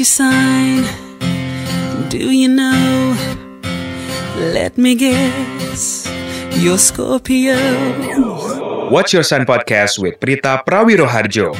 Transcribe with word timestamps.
your 0.00 0.08
sign? 0.08 0.80
Do 2.08 2.32
you 2.32 2.48
know? 2.48 3.12
Let 4.40 4.80
me 4.80 4.96
guess. 4.96 6.08
You're 6.56 6.80
Scorpio. 6.80 7.60
Watch 8.88 9.12
Your 9.12 9.28
Sign 9.28 9.44
Podcast 9.44 10.00
with 10.00 10.16
Prita 10.16 10.64
Prawiroharjo. 10.64 11.52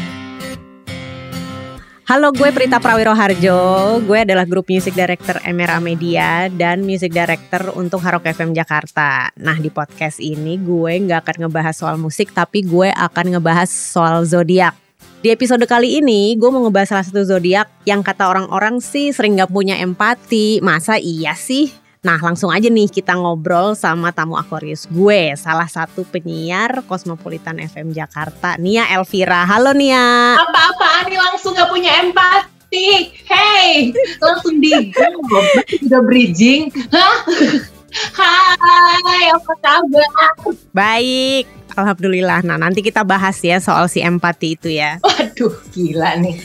Halo, 2.09 2.33
gue 2.33 2.49
Prita 2.49 2.81
Prawiroharjo. 2.81 4.01
Gue 4.09 4.25
adalah 4.25 4.49
grup 4.49 4.73
music 4.73 4.97
director 4.97 5.37
Emera 5.45 5.77
Media 5.77 6.49
dan 6.49 6.81
music 6.81 7.13
director 7.13 7.77
untuk 7.77 8.01
Harok 8.01 8.25
FM 8.25 8.57
Jakarta. 8.57 9.37
Nah, 9.37 9.61
di 9.61 9.69
podcast 9.69 10.17
ini 10.17 10.57
gue 10.57 10.97
nggak 10.97 11.29
akan 11.29 11.37
ngebahas 11.45 11.77
soal 11.77 12.01
musik, 12.01 12.33
tapi 12.33 12.65
gue 12.65 12.89
akan 12.89 13.37
ngebahas 13.37 13.69
soal 13.69 14.25
zodiak. 14.25 14.90
Di 15.21 15.29
episode 15.29 15.69
kali 15.69 16.01
ini, 16.01 16.33
gue 16.33 16.49
mau 16.49 16.65
ngebahas 16.65 16.97
salah 16.97 17.05
satu 17.05 17.21
zodiak 17.29 17.69
yang 17.85 18.01
kata 18.01 18.25
orang-orang 18.33 18.81
sih 18.81 19.13
sering 19.13 19.37
gak 19.37 19.53
punya 19.53 19.77
empati. 19.77 20.65
Masa 20.65 20.97
iya 20.97 21.37
sih? 21.37 21.69
Nah 22.01 22.17
langsung 22.17 22.49
aja 22.49 22.73
nih 22.73 22.89
kita 22.89 23.13
ngobrol 23.21 23.77
sama 23.77 24.09
tamu 24.17 24.33
Aquarius 24.41 24.89
gue 24.89 25.37
Salah 25.37 25.69
satu 25.69 26.09
penyiar 26.09 26.81
Cosmopolitan 26.89 27.61
FM 27.61 27.93
Jakarta 27.93 28.57
Nia 28.57 28.89
Elvira 28.89 29.45
Halo 29.45 29.77
Nia 29.77 30.41
Apa-apaan 30.41 31.13
nih 31.13 31.21
langsung 31.21 31.53
gak 31.53 31.69
punya 31.69 32.01
empati 32.01 33.13
Hey 33.29 33.93
langsung 34.17 34.65
di 34.65 34.97
Udah 35.85 36.01
bridging 36.01 36.73
Hah? 36.89 37.29
Hai 38.17 39.25
apa 39.37 39.53
kabar 39.61 40.09
Baik 40.73 41.45
Alhamdulillah. 41.81 42.45
Nah 42.45 42.61
nanti 42.61 42.85
kita 42.85 43.03
bahas 43.03 43.41
ya 43.41 43.59
soal 43.59 43.89
si 43.89 44.05
empati 44.05 44.55
itu 44.55 44.69
ya. 44.71 45.01
Waduh 45.01 45.57
gila 45.73 46.21
nih. 46.21 46.37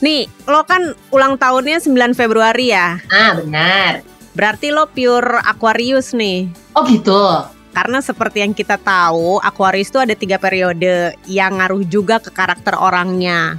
Nih 0.00 0.28
lo 0.48 0.64
kan 0.64 0.92
ulang 1.12 1.36
tahunnya 1.36 1.80
9 1.84 2.16
Februari 2.16 2.72
ya? 2.72 3.00
Ah 3.12 3.36
benar. 3.36 4.04
Berarti 4.34 4.74
lo 4.74 4.90
pure 4.90 5.40
Aquarius 5.46 6.10
nih. 6.16 6.50
Oh 6.74 6.82
gitu. 6.88 7.53
Karena 7.74 7.98
seperti 7.98 8.38
yang 8.46 8.54
kita 8.54 8.78
tahu, 8.78 9.42
Aquarius 9.42 9.90
itu 9.90 9.98
ada 9.98 10.14
tiga 10.14 10.38
periode 10.38 11.18
yang 11.26 11.58
ngaruh 11.58 11.82
juga 11.90 12.22
ke 12.22 12.30
karakter 12.30 12.78
orangnya. 12.78 13.58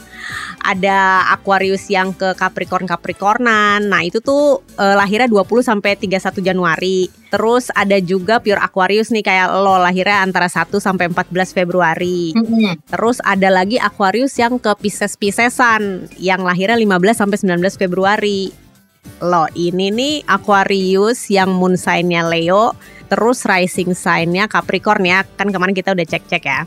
Ada 0.63 1.29
Aquarius 1.35 1.91
yang 1.91 2.15
ke 2.15 2.33
Capricorn 2.33 2.87
Capricornan. 2.87 3.91
Nah, 3.91 4.01
itu 4.01 4.23
tuh 4.23 4.63
eh, 4.79 4.95
lahirnya 4.95 5.27
20 5.27 5.61
sampai 5.61 5.99
31 5.99 6.41
Januari. 6.41 7.11
Terus 7.29 7.67
ada 7.75 7.99
juga 7.99 8.39
pure 8.39 8.57
Aquarius 8.57 9.11
nih 9.11 9.19
kayak 9.19 9.51
lo 9.51 9.75
lahirnya 9.75 10.23
antara 10.23 10.47
1 10.47 10.71
sampai 10.79 11.11
14 11.11 11.51
Februari. 11.51 12.31
Terus 12.87 13.19
ada 13.21 13.51
lagi 13.51 13.75
Aquarius 13.75 14.39
yang 14.39 14.55
ke 14.55 14.71
Pisces 14.79 15.19
Piscesan 15.19 16.07
yang 16.15 16.47
lahirnya 16.47 16.79
15 16.79 17.19
sampai 17.19 17.37
19 17.37 17.75
Februari. 17.75 18.49
Lo 19.21 19.45
ini 19.53 19.93
nih 19.93 20.15
Aquarius 20.25 21.29
yang 21.29 21.53
moon 21.53 21.77
sign-nya 21.77 22.25
Leo, 22.25 22.73
terus 23.07 23.45
rising 23.45 23.93
sign-nya 23.93 24.49
Capricorn 24.49 25.05
ya. 25.05 25.23
Kan 25.37 25.49
kemarin 25.49 25.73
kita 25.73 25.93
udah 25.93 26.05
cek-cek 26.05 26.43
ya. 26.45 26.63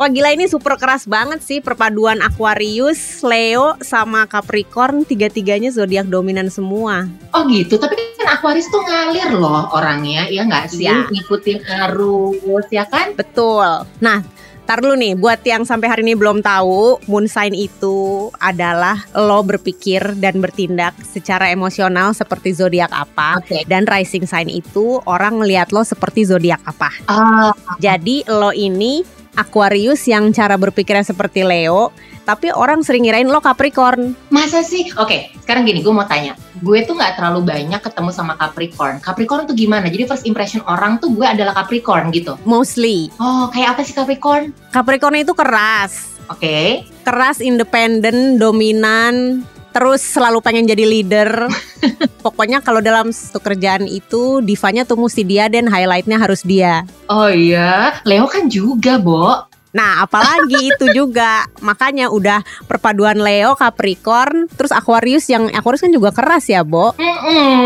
Wah 0.00 0.10
gila 0.10 0.34
ini 0.34 0.50
super 0.50 0.74
keras 0.80 1.06
banget 1.06 1.44
sih 1.46 1.62
perpaduan 1.62 2.18
Aquarius, 2.26 3.22
Leo 3.22 3.78
sama 3.84 4.26
Capricorn 4.26 5.06
tiga-tiganya 5.06 5.70
zodiak 5.70 6.10
dominan 6.10 6.50
semua. 6.50 7.06
Oh 7.30 7.46
gitu, 7.46 7.78
tapi 7.78 7.94
kan 8.18 8.34
Aquarius 8.34 8.66
tuh 8.72 8.82
ngalir 8.82 9.30
loh 9.36 9.70
orangnya, 9.70 10.26
ya 10.26 10.42
nggak 10.42 10.74
sih? 10.74 10.90
Iya. 10.90 11.06
Ngikutin 11.06 11.58
arus, 11.86 12.66
ya 12.74 12.82
kan? 12.88 13.14
Betul. 13.14 13.86
Nah, 14.02 14.26
Tar 14.62 14.78
dulu 14.78 14.94
nih, 14.94 15.18
buat 15.18 15.42
yang 15.42 15.66
sampai 15.66 15.90
hari 15.90 16.02
ini 16.06 16.14
belum 16.14 16.38
tahu, 16.38 17.02
moon 17.10 17.26
sign 17.26 17.50
itu 17.50 18.30
adalah 18.38 19.02
lo 19.10 19.42
berpikir 19.42 20.14
dan 20.22 20.38
bertindak 20.38 20.94
secara 21.02 21.50
emosional 21.50 22.14
seperti 22.14 22.54
zodiak 22.54 22.90
apa. 22.94 23.42
Oke. 23.42 23.66
Dan 23.66 23.90
rising 23.90 24.22
sign 24.22 24.46
itu 24.46 25.02
orang 25.04 25.42
ngelihat 25.42 25.74
lo 25.74 25.82
seperti 25.82 26.22
zodiak 26.30 26.62
apa. 26.62 26.90
Ah, 27.10 27.50
Jadi 27.82 28.22
lo 28.30 28.54
ini 28.54 29.21
Aquarius 29.32 30.04
yang 30.04 30.28
cara 30.30 30.60
berpikirnya 30.60 31.04
seperti 31.04 31.40
Leo, 31.40 31.88
tapi 32.22 32.52
orang 32.52 32.84
sering 32.84 33.08
ngirain 33.08 33.26
lo 33.26 33.40
Capricorn. 33.40 34.14
masa 34.28 34.60
sih? 34.62 34.92
Oke, 35.00 35.32
sekarang 35.42 35.64
gini, 35.66 35.80
gue 35.80 35.90
mau 35.90 36.06
tanya. 36.06 36.36
Gue 36.62 36.84
tuh 36.86 36.94
nggak 36.94 37.18
terlalu 37.18 37.42
banyak 37.48 37.80
ketemu 37.82 38.10
sama 38.14 38.38
Capricorn. 38.38 39.00
Capricorn 39.02 39.48
tuh 39.48 39.56
gimana? 39.56 39.88
Jadi 39.90 40.04
first 40.06 40.28
impression 40.28 40.62
orang 40.68 41.00
tuh 41.02 41.10
gue 41.10 41.24
adalah 41.26 41.56
Capricorn 41.56 42.12
gitu. 42.14 42.38
Mostly. 42.46 43.10
Oh, 43.18 43.50
kayak 43.50 43.74
apa 43.76 43.80
sih 43.82 43.96
Capricorn? 43.96 44.54
Capricorn 44.70 45.16
itu 45.18 45.32
keras. 45.34 46.12
Oke. 46.30 46.86
Keras, 47.02 47.42
independen, 47.42 48.38
dominan, 48.38 49.42
terus 49.72 50.04
selalu 50.04 50.38
pengen 50.44 50.68
jadi 50.68 50.84
leader. 50.84 51.48
Pokoknya 52.24 52.62
kalau 52.62 52.78
dalam 52.78 53.10
satu 53.10 53.42
kerjaan 53.42 53.88
itu 53.88 54.44
divanya 54.44 54.86
tuh 54.86 55.00
mesti 55.00 55.24
dia 55.26 55.48
dan 55.48 55.66
highlightnya 55.66 56.20
harus 56.20 56.44
dia. 56.46 56.86
Oh 57.10 57.32
iya, 57.32 57.98
Leo 58.06 58.28
kan 58.28 58.46
juga, 58.46 59.00
Bo. 59.00 59.52
Nah, 59.72 60.04
apalagi 60.04 60.60
itu 60.70 60.84
juga. 60.92 61.48
Makanya 61.64 62.12
udah 62.12 62.44
perpaduan 62.68 63.16
Leo, 63.18 63.56
Capricorn, 63.56 64.46
terus 64.52 64.70
Aquarius 64.70 65.26
yang 65.32 65.48
Aquarius 65.50 65.82
kan 65.82 65.92
juga 65.92 66.12
keras 66.12 66.46
ya, 66.46 66.60
Bo. 66.62 66.92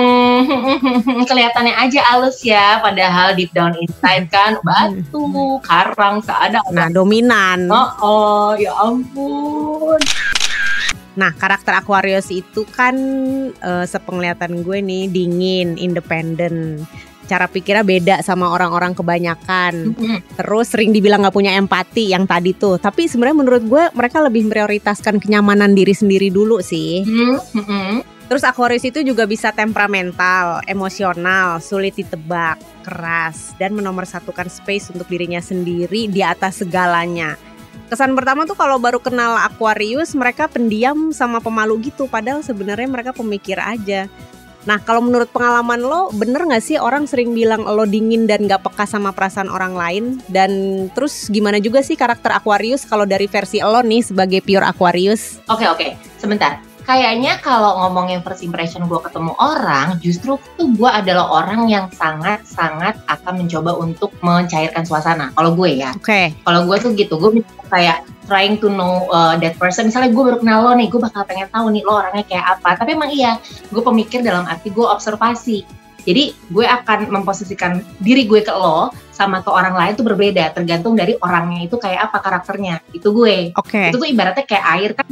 Kelihatannya 1.28 1.74
aja 1.74 2.00
halus 2.14 2.40
ya, 2.46 2.78
padahal 2.80 3.34
deep 3.34 3.50
down 3.52 3.74
inside 3.82 4.30
kan 4.30 4.56
batu, 4.62 5.58
karang, 5.66 6.22
seada. 6.22 6.62
Nah, 6.70 6.88
dominan. 6.88 7.66
Oh, 7.68 7.90
oh, 8.00 8.50
ya 8.54 8.72
ampun. 8.78 9.98
Nah, 11.16 11.32
karakter 11.32 11.72
Aquarius 11.72 12.28
itu 12.28 12.68
kan 12.68 12.94
eh, 13.52 13.84
sepenglihatan 13.88 14.60
gue 14.62 14.78
nih 14.84 15.04
dingin, 15.08 15.80
independen. 15.80 16.84
Cara 17.26 17.50
pikirnya 17.50 17.82
beda 17.82 18.14
sama 18.22 18.54
orang-orang 18.54 18.94
kebanyakan. 18.94 19.98
Terus 20.38 20.70
sering 20.70 20.94
dibilang 20.94 21.26
nggak 21.26 21.34
punya 21.34 21.58
empati 21.58 22.14
yang 22.14 22.22
tadi 22.22 22.54
tuh. 22.54 22.78
Tapi 22.78 23.10
sebenarnya 23.10 23.36
menurut 23.42 23.62
gue 23.66 23.84
mereka 23.98 24.22
lebih 24.22 24.46
prioritaskan 24.46 25.18
kenyamanan 25.18 25.74
diri 25.74 25.90
sendiri 25.90 26.30
dulu 26.30 26.62
sih. 26.62 27.02
Terus 28.26 28.42
Aquarius 28.42 28.82
itu 28.82 29.06
juga 29.06 29.22
bisa 29.22 29.54
temperamental, 29.54 30.58
emosional, 30.66 31.62
sulit 31.62 31.94
ditebak, 31.94 32.58
keras, 32.82 33.54
dan 33.54 33.70
menomorsatukan 33.74 34.50
space 34.50 34.90
untuk 34.90 35.06
dirinya 35.06 35.38
sendiri 35.38 36.10
di 36.10 36.26
atas 36.26 36.62
segalanya. 36.62 37.38
Kesan 37.86 38.18
pertama 38.18 38.42
tuh 38.50 38.58
kalau 38.58 38.82
baru 38.82 38.98
kenal 38.98 39.38
Aquarius 39.38 40.10
mereka 40.18 40.50
pendiam 40.50 41.14
sama 41.14 41.38
pemalu 41.38 41.90
gitu 41.90 42.10
padahal 42.10 42.42
sebenarnya 42.42 42.90
mereka 42.90 43.14
pemikir 43.14 43.62
aja. 43.62 44.10
Nah 44.66 44.82
kalau 44.82 44.98
menurut 44.98 45.30
pengalaman 45.30 45.78
lo 45.78 46.10
bener 46.10 46.42
gak 46.50 46.58
sih 46.58 46.74
orang 46.74 47.06
sering 47.06 47.30
bilang 47.30 47.62
lo 47.62 47.86
dingin 47.86 48.26
dan 48.26 48.50
gak 48.50 48.66
peka 48.66 48.82
sama 48.82 49.14
perasaan 49.14 49.46
orang 49.46 49.78
lain 49.78 50.04
Dan 50.26 50.50
terus 50.90 51.30
gimana 51.30 51.62
juga 51.62 51.86
sih 51.86 51.94
karakter 51.94 52.34
Aquarius 52.34 52.82
kalau 52.82 53.06
dari 53.06 53.30
versi 53.30 53.62
lo 53.62 53.78
nih 53.78 54.02
sebagai 54.02 54.42
pure 54.42 54.66
Aquarius 54.66 55.38
Oke, 55.46 55.70
oke. 55.70 55.94
Sebentar. 56.18 56.65
Kayaknya 56.86 57.42
kalau 57.42 57.82
ngomongin 57.82 58.22
first 58.22 58.46
impression 58.46 58.86
gue 58.86 59.00
ketemu 59.02 59.34
orang, 59.42 59.98
justru 59.98 60.38
tuh 60.54 60.70
gue 60.70 60.86
adalah 60.86 61.42
orang 61.42 61.66
yang 61.66 61.90
sangat-sangat 61.90 63.02
akan 63.10 63.42
mencoba 63.42 63.74
untuk 63.74 64.14
mencairkan 64.22 64.86
suasana. 64.86 65.34
Kalau 65.34 65.58
gue 65.58 65.82
ya. 65.82 65.90
Oke 65.98 66.30
Kalau 66.46 66.62
gue 66.62 66.76
tuh 66.78 66.94
gitu, 66.94 67.18
gue 67.18 67.42
kayak 67.66 68.06
trying 68.30 68.54
to 68.62 68.70
know 68.70 69.10
uh, 69.10 69.34
that 69.34 69.58
person. 69.58 69.90
Misalnya 69.90 70.14
gue 70.14 70.22
baru 70.22 70.38
kenal 70.38 70.62
lo 70.62 70.72
nih, 70.78 70.86
gue 70.86 71.00
bakal 71.02 71.26
pengen 71.26 71.50
tahu 71.50 71.74
nih 71.74 71.82
lo 71.82 71.98
orangnya 71.98 72.22
kayak 72.22 72.46
apa. 72.54 72.78
Tapi 72.78 72.94
emang 72.94 73.10
iya, 73.10 73.42
gue 73.74 73.82
pemikir 73.82 74.22
dalam 74.22 74.46
arti 74.46 74.70
gue 74.70 74.86
observasi. 74.86 75.66
Jadi 76.06 76.38
gue 76.54 76.62
akan 76.62 77.10
memposisikan 77.10 77.82
diri 77.98 78.30
gue 78.30 78.46
ke 78.46 78.54
lo 78.54 78.94
sama 79.10 79.42
ke 79.42 79.50
orang 79.50 79.74
lain 79.74 79.98
tuh 79.98 80.06
berbeda, 80.06 80.54
tergantung 80.54 80.94
dari 80.94 81.18
orangnya 81.18 81.66
itu 81.66 81.74
kayak 81.82 82.06
apa 82.06 82.22
karakternya. 82.22 82.78
Itu 82.94 83.10
gue. 83.10 83.50
Oke 83.58 83.90
Itu 83.90 83.98
tuh 83.98 84.06
ibaratnya 84.06 84.46
kayak 84.46 84.64
air 84.78 84.90
kan. 84.94 85.06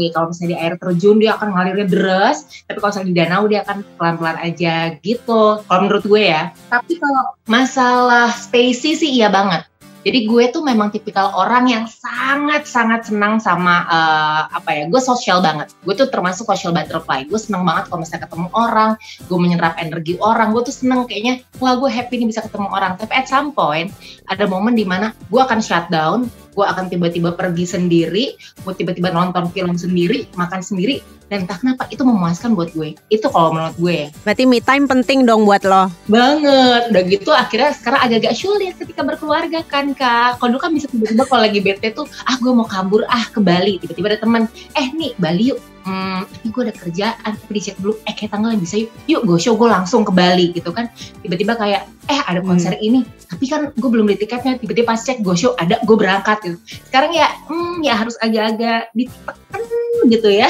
Oke, 0.00 0.16
kalau 0.16 0.32
misalnya 0.32 0.56
di 0.56 0.58
air 0.64 0.74
terjun 0.80 1.20
dia 1.20 1.36
akan 1.36 1.48
ngalirnya 1.52 1.84
deras, 1.92 2.64
tapi 2.64 2.80
kalau 2.80 2.88
misalnya 2.88 3.08
di 3.12 3.16
danau 3.20 3.44
dia 3.44 3.60
akan 3.68 3.78
pelan-pelan 4.00 4.38
aja 4.40 4.74
gitu. 5.04 5.60
Kalau 5.60 5.80
menurut 5.84 6.04
gue 6.08 6.22
ya. 6.24 6.56
Tapi 6.72 6.96
kalau 6.96 7.36
masalah 7.44 8.32
spacey 8.32 8.96
sih 8.96 9.20
iya 9.20 9.28
banget. 9.28 9.68
Jadi 10.00 10.24
gue 10.24 10.44
tuh 10.48 10.64
memang 10.64 10.88
tipikal 10.88 11.28
orang 11.36 11.68
yang 11.68 11.84
sangat-sangat 11.84 13.12
senang 13.12 13.36
sama 13.44 13.84
eh, 13.84 14.42
apa 14.56 14.70
ya, 14.72 14.84
gue 14.88 15.00
sosial 15.04 15.44
banget. 15.44 15.68
Gue 15.84 15.92
tuh 15.92 16.08
termasuk 16.08 16.48
social 16.48 16.72
butterfly. 16.72 17.28
Gue 17.28 17.36
seneng 17.36 17.68
banget 17.68 17.92
kalau 17.92 18.00
misalnya 18.00 18.24
ketemu 18.24 18.48
orang, 18.56 18.96
gue 19.28 19.36
menyerap 19.36 19.76
energi 19.76 20.16
orang. 20.16 20.56
Gue 20.56 20.64
tuh 20.64 20.72
seneng 20.72 21.04
kayaknya, 21.04 21.44
wah 21.60 21.76
gue 21.76 21.92
happy 21.92 22.24
nih 22.24 22.32
bisa 22.32 22.40
ketemu 22.40 22.72
orang. 22.72 22.96
Tapi 22.96 23.12
at 23.12 23.28
some 23.28 23.52
point, 23.52 23.92
ada 24.32 24.48
momen 24.48 24.72
di 24.72 24.88
mana 24.88 25.12
gue 25.28 25.40
akan 25.44 25.60
shutdown, 25.60 26.32
gue 26.50 26.64
akan 26.66 26.90
tiba-tiba 26.90 27.34
pergi 27.34 27.64
sendiri, 27.66 28.34
gue 28.36 28.74
tiba-tiba 28.74 29.14
nonton 29.14 29.50
film 29.54 29.74
sendiri, 29.78 30.26
makan 30.34 30.60
sendiri, 30.60 31.02
dan 31.30 31.46
entah 31.46 31.56
kenapa 31.62 31.86
itu 31.94 32.02
memuaskan 32.02 32.58
buat 32.58 32.74
gue. 32.74 32.98
Itu 33.06 33.30
kalau 33.30 33.54
menurut 33.54 33.78
gue. 33.78 33.98
Berarti 34.26 34.44
me 34.50 34.58
time 34.58 34.90
penting 34.90 35.22
dong 35.22 35.46
buat 35.46 35.62
lo. 35.62 35.86
Banget. 36.10 36.90
Udah 36.90 37.02
gitu 37.06 37.30
akhirnya 37.30 37.70
sekarang 37.78 38.00
agak-agak 38.02 38.34
sulit 38.34 38.74
ketika 38.74 39.06
berkeluarga 39.06 39.62
kan 39.62 39.94
kak. 39.94 40.42
Kalau 40.42 40.58
dulu 40.58 40.60
kan 40.60 40.74
bisa 40.74 40.90
tiba-tiba 40.90 41.22
kalau 41.30 41.46
lagi 41.46 41.62
bete 41.62 41.94
tuh, 41.94 42.10
ah 42.26 42.34
gue 42.34 42.50
mau 42.50 42.66
kabur 42.66 43.06
ah 43.06 43.30
ke 43.30 43.38
Bali. 43.38 43.78
Tiba-tiba 43.78 44.10
ada 44.10 44.18
teman, 44.18 44.50
eh 44.74 44.88
nih 44.90 45.14
Bali 45.22 45.54
yuk. 45.54 45.62
Hmm, 45.84 46.50
gue 46.50 46.62
ada 46.68 46.74
kerjaan 46.74 47.32
tapi 47.36 47.52
dicek 47.56 47.76
dulu. 47.80 47.96
Eh 48.04 48.14
kayak 48.14 48.30
tanggal 48.36 48.52
yang 48.52 48.62
bisa 48.62 48.76
yuk. 48.80 48.90
Yuk 49.08 49.22
gue 49.26 49.38
show 49.40 49.54
gue 49.56 49.68
langsung 49.68 50.02
ke 50.04 50.12
Bali 50.12 50.52
gitu 50.52 50.70
kan. 50.74 50.90
Tiba-tiba 51.24 51.56
kayak 51.56 51.88
eh 52.10 52.20
ada 52.26 52.40
konser 52.42 52.76
ini. 52.80 53.06
Tapi 53.30 53.44
kan 53.46 53.70
gue 53.72 53.90
belum 53.90 54.08
beli 54.08 54.18
tiketnya. 54.18 54.58
Tiba-tiba 54.60 54.92
pas 54.92 55.00
cek 55.00 55.22
gue 55.22 55.36
show 55.36 55.52
ada 55.56 55.80
gue 55.80 55.96
berangkat 55.96 56.38
gitu. 56.44 56.58
Sekarang 56.88 57.12
ya 57.14 57.28
hmm, 57.48 57.80
ya 57.84 57.94
harus 57.96 58.16
agak-agak 58.20 58.92
ditekan 58.92 59.62
gitu 60.08 60.28
ya. 60.32 60.48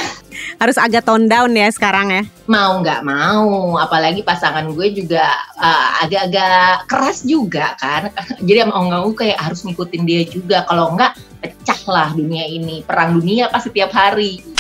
Harus 0.62 0.79
agak 0.79 1.05
tone 1.05 1.27
down 1.27 1.50
ya 1.53 1.69
sekarang 1.73 2.09
ya. 2.11 2.23
mau 2.50 2.82
nggak 2.82 3.03
mau. 3.06 3.79
Apalagi 3.79 4.27
pasangan 4.27 4.67
gue 4.75 4.88
juga 4.94 5.27
uh, 5.59 6.03
agak-agak 6.03 6.91
keras 6.91 7.23
juga 7.23 7.75
kan. 7.79 8.11
Jadi 8.47 8.59
mau 8.67 8.82
nggak 8.87 9.00
mau 9.03 9.12
kayak 9.15 9.38
harus 9.38 9.62
ngikutin 9.67 10.03
dia 10.06 10.23
juga. 10.27 10.67
Kalau 10.67 10.94
nggak 10.99 11.12
pecah 11.41 11.81
lah 11.88 12.09
dunia 12.15 12.47
ini. 12.47 12.82
Perang 12.82 13.19
dunia 13.19 13.49
pasti 13.50 13.71
tiap 13.75 13.94
hari 13.94 14.59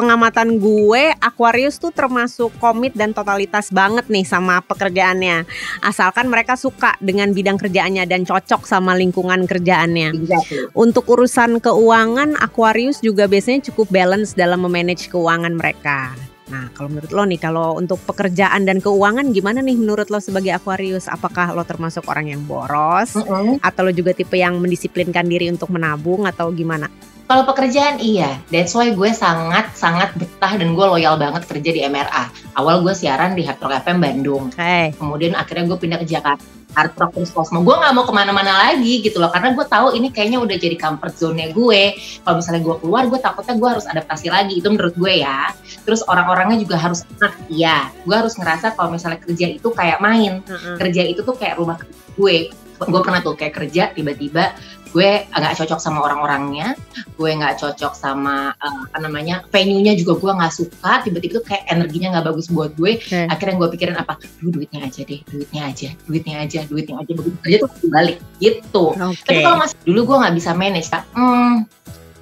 pengamatan 0.00 0.56
gue 0.56 1.12
Aquarius 1.20 1.76
tuh 1.76 1.92
termasuk 1.92 2.48
komit 2.56 2.96
dan 2.96 3.12
totalitas 3.12 3.68
banget 3.68 4.08
nih 4.08 4.24
sama 4.24 4.64
pekerjaannya 4.64 5.44
asalkan 5.84 6.32
mereka 6.32 6.56
suka 6.56 6.96
dengan 7.04 7.36
bidang 7.36 7.60
kerjaannya 7.60 8.08
dan 8.08 8.24
cocok 8.24 8.64
sama 8.64 8.96
lingkungan 8.96 9.44
kerjaannya 9.44 10.16
Exactly. 10.16 10.72
untuk 10.72 11.04
urusan 11.04 11.60
keuangan 11.60 12.40
Aquarius 12.40 13.04
juga 13.04 13.28
biasanya 13.28 13.68
cukup 13.68 13.92
balance 13.92 14.32
dalam 14.32 14.64
memanage 14.64 15.12
keuangan 15.12 15.52
mereka 15.52 16.16
Nah, 16.50 16.66
kalau 16.74 16.90
menurut 16.90 17.14
lo 17.14 17.22
nih, 17.22 17.38
kalau 17.38 17.78
untuk 17.78 18.02
pekerjaan 18.02 18.66
dan 18.66 18.82
keuangan 18.82 19.30
gimana 19.30 19.62
nih 19.62 19.78
menurut 19.78 20.10
lo 20.10 20.18
sebagai 20.18 20.50
Aquarius? 20.50 21.06
Apakah 21.06 21.54
lo 21.54 21.62
termasuk 21.62 22.02
orang 22.10 22.34
yang 22.34 22.42
boros? 22.42 23.14
Mm-mm. 23.14 23.62
Atau 23.62 23.86
lo 23.86 23.94
juga 23.94 24.10
tipe 24.10 24.34
yang 24.34 24.58
mendisiplinkan 24.58 25.30
diri 25.30 25.46
untuk 25.46 25.70
menabung 25.70 26.26
atau 26.26 26.50
gimana? 26.50 26.90
Kalau 27.30 27.46
pekerjaan 27.46 28.02
iya, 28.02 28.42
that's 28.50 28.74
why 28.74 28.90
gue 28.90 29.10
sangat 29.14 29.70
sangat 29.78 30.10
betah 30.18 30.58
dan 30.58 30.74
gue 30.74 30.82
loyal 30.82 31.14
banget 31.14 31.46
kerja 31.46 31.70
di 31.70 31.78
MRA. 31.86 32.26
Awal 32.58 32.82
gue 32.82 32.90
siaran 32.90 33.38
di 33.38 33.46
Hard 33.46 33.62
Rock 33.62 33.86
FM 33.86 34.02
Bandung, 34.02 34.50
Oke. 34.50 34.98
kemudian 34.98 35.38
akhirnya 35.38 35.70
gue 35.70 35.78
pindah 35.78 36.02
ke 36.02 36.10
Jakarta. 36.10 36.42
Hard 36.74 36.98
Rock 36.98 37.14
terus 37.14 37.30
Cosmo, 37.30 37.62
gue 37.62 37.70
nggak 37.70 37.94
mau 37.94 38.02
ke 38.02 38.10
mana-mana 38.10 38.50
lagi 38.70 38.98
gitu 38.98 39.22
loh, 39.22 39.30
karena 39.30 39.54
gue 39.54 39.62
tahu 39.62 39.94
ini 39.94 40.10
kayaknya 40.10 40.42
udah 40.42 40.56
jadi 40.58 40.74
comfort 40.74 41.14
zone-nya 41.14 41.54
gue. 41.54 41.82
Kalau 42.22 42.34
misalnya 42.42 42.62
gue 42.66 42.76
keluar, 42.82 43.02
gue 43.06 43.20
takutnya 43.22 43.54
gue 43.58 43.68
harus 43.78 43.86
adaptasi 43.86 44.26
lagi, 44.26 44.58
itu 44.58 44.66
menurut 44.66 44.94
gue 44.98 45.22
ya. 45.22 45.54
Terus 45.86 46.02
orang-orangnya 46.10 46.58
juga 46.66 46.82
harus 46.82 47.06
enak, 47.14 47.34
iya. 47.46 47.94
Gue 48.06 48.14
harus 48.18 48.34
ngerasa 48.38 48.74
kalau 48.74 48.90
misalnya 48.90 49.22
kerja 49.22 49.46
itu 49.54 49.70
kayak 49.70 50.02
main, 50.02 50.42
kerja 50.78 51.02
itu 51.06 51.22
tuh 51.22 51.38
kayak 51.38 51.62
rumah 51.62 51.78
gue 52.18 52.50
gue 52.80 53.00
pernah 53.04 53.20
tuh 53.20 53.36
kayak 53.36 53.54
kerja 53.60 53.92
tiba-tiba 53.92 54.56
gue 54.90 55.10
nggak 55.30 55.54
cocok 55.54 55.78
sama 55.78 56.02
orang-orangnya 56.02 56.74
gue 57.14 57.30
nggak 57.30 57.62
cocok 57.62 57.94
sama 57.94 58.50
eh, 58.58 58.78
apa 58.90 58.98
namanya 58.98 59.46
venue-nya 59.54 59.94
juga 59.94 60.18
gue 60.18 60.32
nggak 60.34 60.54
suka 60.54 60.92
tiba-tiba 61.06 61.38
tuh 61.38 61.44
kayak 61.46 61.64
energinya 61.70 62.18
nggak 62.18 62.26
bagus 62.34 62.50
buat 62.50 62.74
gue 62.74 62.98
Oke. 62.98 63.20
akhirnya 63.30 63.54
gue 63.56 63.68
pikirin 63.78 63.96
apa 63.98 64.18
Duh, 64.42 64.50
duitnya 64.50 64.82
aja 64.82 65.00
deh 65.06 65.20
duitnya 65.30 65.62
aja 65.70 65.88
duitnya 66.10 66.36
aja 66.42 66.60
duitnya 66.66 66.96
aja 66.98 67.12
begitu 67.14 67.36
kerja 67.42 67.56
tuh 67.62 67.70
balik 67.86 68.16
gitu 68.42 68.84
Oke. 68.98 69.22
tapi 69.26 69.38
kalau 69.46 69.58
masih 69.62 69.76
dulu 69.86 70.00
gue 70.10 70.16
nggak 70.26 70.34
bisa 70.34 70.50
manage 70.58 70.88
Kak. 70.90 71.02
hmm, 71.14 71.54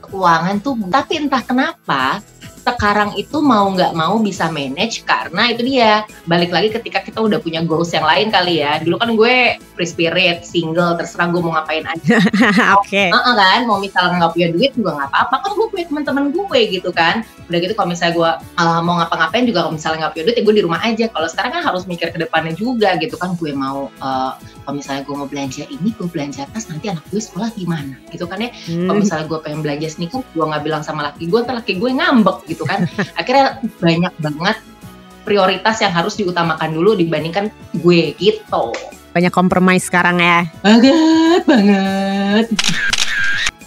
keuangan 0.08 0.56
tuh 0.60 0.74
tapi 0.92 1.12
entah 1.24 1.42
kenapa 1.44 2.20
sekarang 2.74 3.10
itu 3.16 3.38
mau 3.40 3.70
nggak 3.72 3.92
mau 3.96 4.18
bisa 4.20 4.50
manage 4.52 5.06
karena 5.06 5.52
itu 5.52 5.62
dia. 5.64 6.04
Balik 6.28 6.50
lagi 6.52 6.68
ketika 6.74 7.00
kita 7.00 7.22
udah 7.22 7.38
punya 7.40 7.64
goals 7.64 7.94
yang 7.94 8.04
lain 8.04 8.28
kali 8.28 8.60
ya. 8.60 8.82
Dulu 8.82 8.96
kan 9.00 9.10
gue 9.14 9.56
free 9.78 9.88
spirit 9.88 10.44
single 10.44 10.98
terserah 10.98 11.30
gue 11.32 11.40
mau 11.40 11.56
ngapain 11.56 11.84
aja. 11.86 12.18
Oke. 12.80 13.08
Heeh 13.08 13.34
kan? 13.34 13.60
Mau 13.64 13.78
misalnya 13.80 14.24
nggak 14.24 14.32
punya 14.36 14.48
duit 14.52 14.72
juga 14.76 14.90
nggak 14.98 15.08
apa-apa. 15.10 15.34
Kan 15.44 15.50
gue 15.56 15.66
punya 15.72 15.84
teman-teman 15.88 16.24
gue 16.30 16.60
gitu 16.68 16.90
kan. 16.92 17.24
Udah 17.48 17.58
gitu 17.64 17.72
kalau 17.72 17.88
misalnya 17.88 18.14
gue 18.14 18.30
uh, 18.60 18.80
mau 18.84 18.94
ngapa-ngapain 19.00 19.44
juga 19.48 19.58
kalau 19.64 19.74
misalnya 19.74 19.98
nggak 20.06 20.12
punya 20.14 20.24
duit 20.28 20.36
ya 20.36 20.42
gue 20.44 20.54
di 20.54 20.64
rumah 20.64 20.80
aja. 20.84 21.04
Kalau 21.08 21.28
sekarang 21.30 21.50
kan 21.56 21.62
harus 21.64 21.82
mikir 21.88 22.08
ke 22.12 22.18
depannya 22.20 22.52
juga 22.54 22.94
gitu 23.00 23.16
kan. 23.16 23.34
Gue 23.38 23.52
mau 23.56 23.88
uh, 24.00 24.32
kalau 24.68 24.84
misalnya 24.84 25.00
gue 25.00 25.16
mau 25.16 25.24
belanja 25.24 25.64
ini 25.64 25.96
gue 25.96 26.04
belanja 26.12 26.44
tas 26.52 26.68
nanti 26.68 26.92
anak 26.92 27.00
gue 27.08 27.16
sekolah 27.16 27.48
gimana? 27.56 27.96
Gitu 28.12 28.28
kan 28.28 28.36
ya. 28.36 28.52
Kalau 28.52 28.92
Hmm. 28.92 29.00
misalnya 29.00 29.24
gue 29.24 29.38
pengen 29.40 29.60
belanja 29.64 29.88
sneaker 29.88 30.20
gue 30.20 30.44
nggak 30.44 30.60
bilang 30.60 30.84
sama 30.84 31.08
laki 31.08 31.24
gue 31.24 31.40
ntar 31.40 31.56
laki 31.56 31.80
gue 31.80 31.88
ngambek 31.88 32.44
gitu 32.44 32.68
kan. 32.68 32.84
Akhirnya 33.16 33.64
banyak 33.80 34.12
banget 34.20 34.56
prioritas 35.24 35.80
yang 35.80 35.96
harus 35.96 36.20
diutamakan 36.20 36.68
dulu 36.68 36.92
dibandingkan 36.92 37.48
gue 37.80 38.12
gitu. 38.20 38.76
Banyak 39.16 39.32
kompromi 39.32 39.80
sekarang 39.80 40.20
ya. 40.20 40.44
banget 40.60 41.48
banget. 41.48 42.46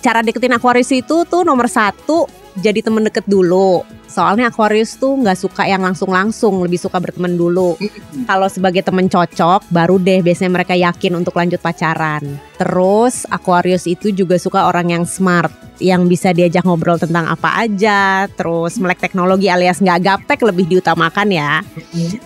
Cara 0.06 0.22
deketin 0.22 0.54
Aquarius 0.54 0.94
itu 0.94 1.26
tuh 1.26 1.42
nomor 1.42 1.66
satu 1.66 2.30
jadi 2.60 2.84
temen 2.84 3.08
deket 3.08 3.24
dulu. 3.30 3.88
Soalnya 4.12 4.52
Aquarius 4.52 5.00
tuh 5.00 5.16
nggak 5.16 5.40
suka 5.40 5.64
yang 5.64 5.88
langsung-langsung, 5.88 6.60
lebih 6.60 6.76
suka 6.76 7.00
berteman 7.00 7.40
dulu. 7.40 7.80
Kalau 8.28 8.52
sebagai 8.52 8.84
temen 8.84 9.08
cocok, 9.08 9.72
baru 9.72 9.96
deh 9.96 10.20
biasanya 10.20 10.52
mereka 10.52 10.76
yakin 10.76 11.16
untuk 11.16 11.40
lanjut 11.40 11.64
pacaran. 11.64 12.20
Terus 12.60 13.24
Aquarius 13.32 13.88
itu 13.88 14.12
juga 14.12 14.36
suka 14.36 14.68
orang 14.68 14.92
yang 14.92 15.04
smart, 15.08 15.56
yang 15.80 16.12
bisa 16.12 16.36
diajak 16.36 16.68
ngobrol 16.68 17.00
tentang 17.00 17.24
apa 17.32 17.64
aja. 17.64 18.28
Terus 18.36 18.76
melek 18.84 19.00
teknologi 19.00 19.48
alias 19.48 19.80
nggak 19.80 20.02
gaptek 20.04 20.44
lebih 20.44 20.68
diutamakan 20.68 21.32
ya. 21.32 21.64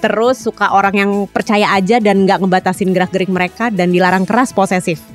Terus 0.02 0.42
suka 0.42 0.74
orang 0.74 0.96
yang 0.98 1.12
percaya 1.30 1.70
aja 1.78 2.02
dan 2.02 2.26
nggak 2.26 2.42
ngebatasin 2.42 2.98
gerak-gerik 2.98 3.30
mereka 3.30 3.70
dan 3.70 3.94
dilarang 3.94 4.26
keras 4.26 4.50
posesif. 4.50 5.06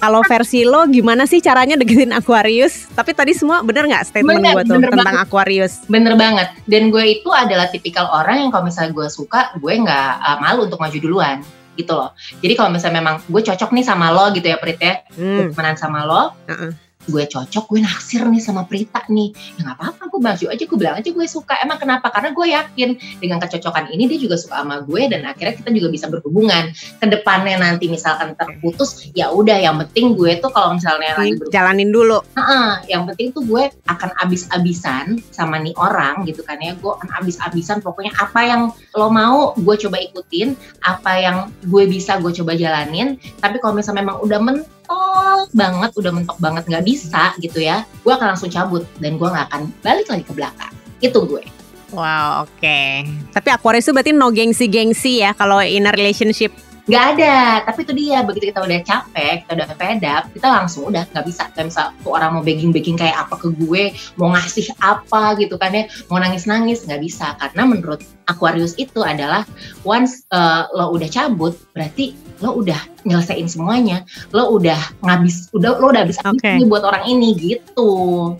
Kalau 0.00 0.24
versi 0.24 0.64
lo 0.64 0.88
gimana 0.88 1.28
sih 1.28 1.44
caranya 1.44 1.76
deketin 1.76 2.16
Aquarius? 2.16 2.88
Tapi 2.96 3.12
tadi 3.12 3.36
semua 3.36 3.60
bener 3.60 3.84
nggak 3.84 4.08
statement 4.08 4.40
Bener, 4.40 4.54
gue 4.56 4.64
tuh 4.64 4.74
bener 4.80 4.90
tentang 4.96 5.20
Aquarius? 5.20 5.84
Bener 5.92 6.16
banget. 6.16 6.48
Dan 6.64 6.88
gue 6.88 7.20
itu 7.20 7.28
adalah 7.28 7.68
tipikal 7.68 8.08
orang 8.08 8.40
yang 8.40 8.48
kalau 8.48 8.64
misalnya 8.64 8.96
gue 8.96 9.08
suka, 9.12 9.52
gue 9.60 9.72
nggak 9.76 10.10
uh, 10.24 10.38
malu 10.40 10.64
untuk 10.64 10.80
maju 10.80 10.96
duluan 10.96 11.44
gitu 11.76 11.92
loh. 11.92 12.16
Jadi 12.40 12.52
kalau 12.56 12.72
misalnya 12.72 13.04
memang 13.04 13.20
gue 13.28 13.42
cocok 13.44 13.70
nih 13.76 13.84
sama 13.84 14.08
lo 14.08 14.32
gitu 14.32 14.48
ya 14.48 14.56
Prit 14.56 14.80
ya, 14.80 15.04
Hmm. 15.20 15.52
temenan 15.52 15.76
sama 15.76 16.08
lo, 16.08 16.32
Heeh. 16.48 16.72
Gue 17.08 17.24
cocok, 17.24 17.64
gue 17.72 17.80
naksir 17.80 18.22
nih 18.28 18.42
sama 18.42 18.68
Prita 18.68 19.00
nih. 19.08 19.32
Ya 19.56 19.60
nggak 19.64 19.76
apa-apa, 19.80 20.02
gue 20.12 20.20
maju 20.20 20.44
aja, 20.52 20.62
gue 20.68 20.78
bilang 20.78 20.96
aja 21.00 21.08
gue 21.08 21.26
suka. 21.26 21.54
Emang 21.64 21.80
kenapa? 21.80 22.12
Karena 22.12 22.30
gue 22.36 22.46
yakin 22.52 22.88
dengan 23.22 23.38
kecocokan 23.40 23.88
ini 23.94 24.04
dia 24.10 24.18
juga 24.20 24.36
suka 24.36 24.60
sama 24.60 24.84
gue 24.84 25.08
dan 25.08 25.24
akhirnya 25.24 25.54
kita 25.56 25.70
juga 25.72 25.88
bisa 25.88 26.06
berhubungan. 26.12 26.74
Ke 27.00 27.06
depannya 27.08 27.56
nanti 27.56 27.88
misalkan 27.88 28.36
terputus, 28.36 29.08
ya 29.16 29.32
udah 29.32 29.56
yang 29.56 29.80
penting 29.86 30.12
gue 30.12 30.36
tuh 30.42 30.52
kalau 30.52 30.76
misalnya 30.76 31.16
lagi 31.16 31.36
berhubungan 31.40 31.54
Jalanin 31.60 31.90
dulu. 31.90 32.18
Heeh, 32.36 32.70
yang 32.92 33.02
penting 33.08 33.32
tuh 33.32 33.42
gue 33.44 33.68
akan 33.88 34.10
abis-abisan 34.22 35.20
sama 35.32 35.58
nih 35.58 35.74
orang 35.80 36.24
gitu 36.28 36.44
kan 36.44 36.60
ya. 36.60 36.76
Gue 36.78 36.92
akan 36.94 37.08
abis-abisan 37.22 37.80
pokoknya 37.80 38.12
apa 38.16 38.40
yang 38.44 38.62
lo 38.96 39.08
mau 39.08 39.52
gue 39.56 39.76
coba 39.86 39.96
ikutin, 40.00 40.54
apa 40.84 41.12
yang 41.16 41.36
gue 41.66 41.84
bisa 41.88 42.20
gue 42.20 42.32
coba 42.32 42.56
jalanin. 42.56 43.16
Tapi 43.40 43.56
kalau 43.58 43.76
misalnya 43.76 44.04
memang 44.06 44.18
udah 44.24 44.40
mentok 44.40 44.79
banget, 45.50 45.90
udah 45.96 46.12
mentok 46.14 46.38
banget 46.38 46.64
nggak 46.66 46.84
bisa 46.86 47.34
gitu 47.42 47.58
ya, 47.62 47.86
gue 48.02 48.12
akan 48.12 48.34
langsung 48.34 48.50
cabut 48.50 48.86
dan 49.02 49.18
gue 49.18 49.28
nggak 49.28 49.46
akan 49.50 49.62
balik 49.82 50.06
lagi 50.06 50.24
ke 50.24 50.32
belakang. 50.34 50.72
Itu 51.02 51.26
gue. 51.26 51.42
Wow, 51.90 52.46
oke. 52.46 52.80
Tapi 53.34 53.48
Aquarius 53.50 53.90
itu 53.90 53.92
berarti 53.94 54.14
no 54.14 54.30
gengsi-gengsi 54.30 55.26
ya 55.26 55.34
kalau 55.34 55.58
in 55.58 55.90
a 55.90 55.92
relationship. 55.92 56.54
Nggak 56.90 57.04
ada, 57.14 57.62
tapi 57.70 57.86
itu 57.86 57.92
dia 57.94 58.18
begitu 58.26 58.50
kita 58.50 58.66
udah 58.66 58.80
capek, 58.82 59.46
kita 59.46 59.52
udah 59.54 59.66
fed 59.78 60.02
up, 60.10 60.24
kita 60.34 60.48
langsung 60.50 60.82
udah 60.90 61.06
nggak 61.06 61.22
bisa. 61.22 61.46
Kayak 61.54 61.66
misal 61.70 61.86
tuh 62.02 62.10
orang 62.10 62.30
mau 62.34 62.42
begging-begging 62.42 62.98
kayak 62.98 63.14
apa 63.14 63.38
ke 63.38 63.54
gue, 63.54 63.94
mau 64.18 64.34
ngasih 64.34 64.74
apa 64.82 65.38
gitu 65.38 65.54
kan 65.54 65.70
ya, 65.70 65.86
mau 66.10 66.18
nangis-nangis 66.18 66.82
nggak 66.90 66.98
bisa. 66.98 67.38
Karena 67.38 67.62
menurut 67.62 68.02
Aquarius 68.26 68.74
itu 68.74 69.06
adalah 69.06 69.46
once 69.86 70.26
uh, 70.34 70.66
lo 70.74 70.90
udah 70.90 71.06
cabut, 71.06 71.54
berarti 71.70 72.18
lo 72.40 72.56
udah 72.58 72.78
nyelesain 73.04 73.48
semuanya, 73.48 74.04
lo 74.32 74.56
udah 74.56 74.76
ngabis, 75.04 75.52
udah 75.52 75.76
lo 75.76 75.92
udah 75.92 76.04
habis 76.04 76.16
Oke. 76.24 76.56
nih 76.56 76.66
buat 76.68 76.84
orang 76.84 77.04
ini 77.08 77.36
gitu. 77.36 77.90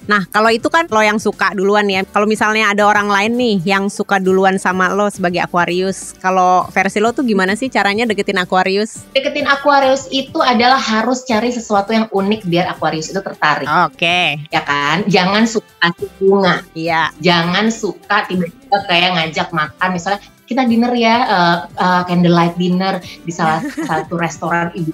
Nah, 0.09 0.25
kalau 0.33 0.49
itu 0.49 0.69
kan 0.73 0.89
lo 0.89 1.01
yang 1.05 1.21
suka 1.21 1.53
duluan 1.53 1.85
ya. 1.89 2.05
Kalau 2.09 2.25
misalnya 2.25 2.73
ada 2.73 2.89
orang 2.89 3.13
lain 3.13 3.33
nih 3.37 3.57
yang 3.65 3.93
suka 3.93 4.17
duluan 4.17 4.57
sama 4.57 4.93
lo 4.93 5.09
sebagai 5.13 5.45
Aquarius, 5.45 6.17
kalau 6.17 6.65
versi 6.73 7.01
lo 7.01 7.13
tuh 7.13 7.25
gimana 7.25 7.53
sih 7.57 7.69
caranya 7.69 8.09
deketin 8.09 8.40
Aquarius? 8.41 9.05
Deketin 9.11 9.45
Aquarius 9.45 10.09
itu 10.09 10.39
adalah 10.39 10.77
harus 10.77 11.23
cari 11.23 11.49
sesuatu 11.49 11.91
yang 11.91 12.09
unik 12.09 12.45
biar 12.45 12.67
Aquarius 12.69 13.09
itu 13.09 13.21
tertarik, 13.21 13.69
Oke, 13.87 14.43
ya 14.49 14.63
kan? 14.63 15.05
Jangan 15.07 15.45
suka 15.45 15.69
kasih 15.81 16.09
bunga. 16.19 16.55
iya. 16.73 17.09
jangan 17.19 17.69
suka 17.69 18.25
tiba-tiba 18.27 18.77
kayak 18.85 19.09
ngajak 19.17 19.49
makan 19.51 19.89
misalnya 19.91 20.21
kita 20.45 20.67
dinner 20.67 20.93
ya 20.93 21.17
uh, 21.25 21.59
uh, 21.73 22.03
candlelight 22.05 22.53
dinner 22.57 22.99
di 23.01 23.31
salah 23.31 23.63
satu 23.89 24.19
restoran 24.19 24.69
ibu 24.75 24.91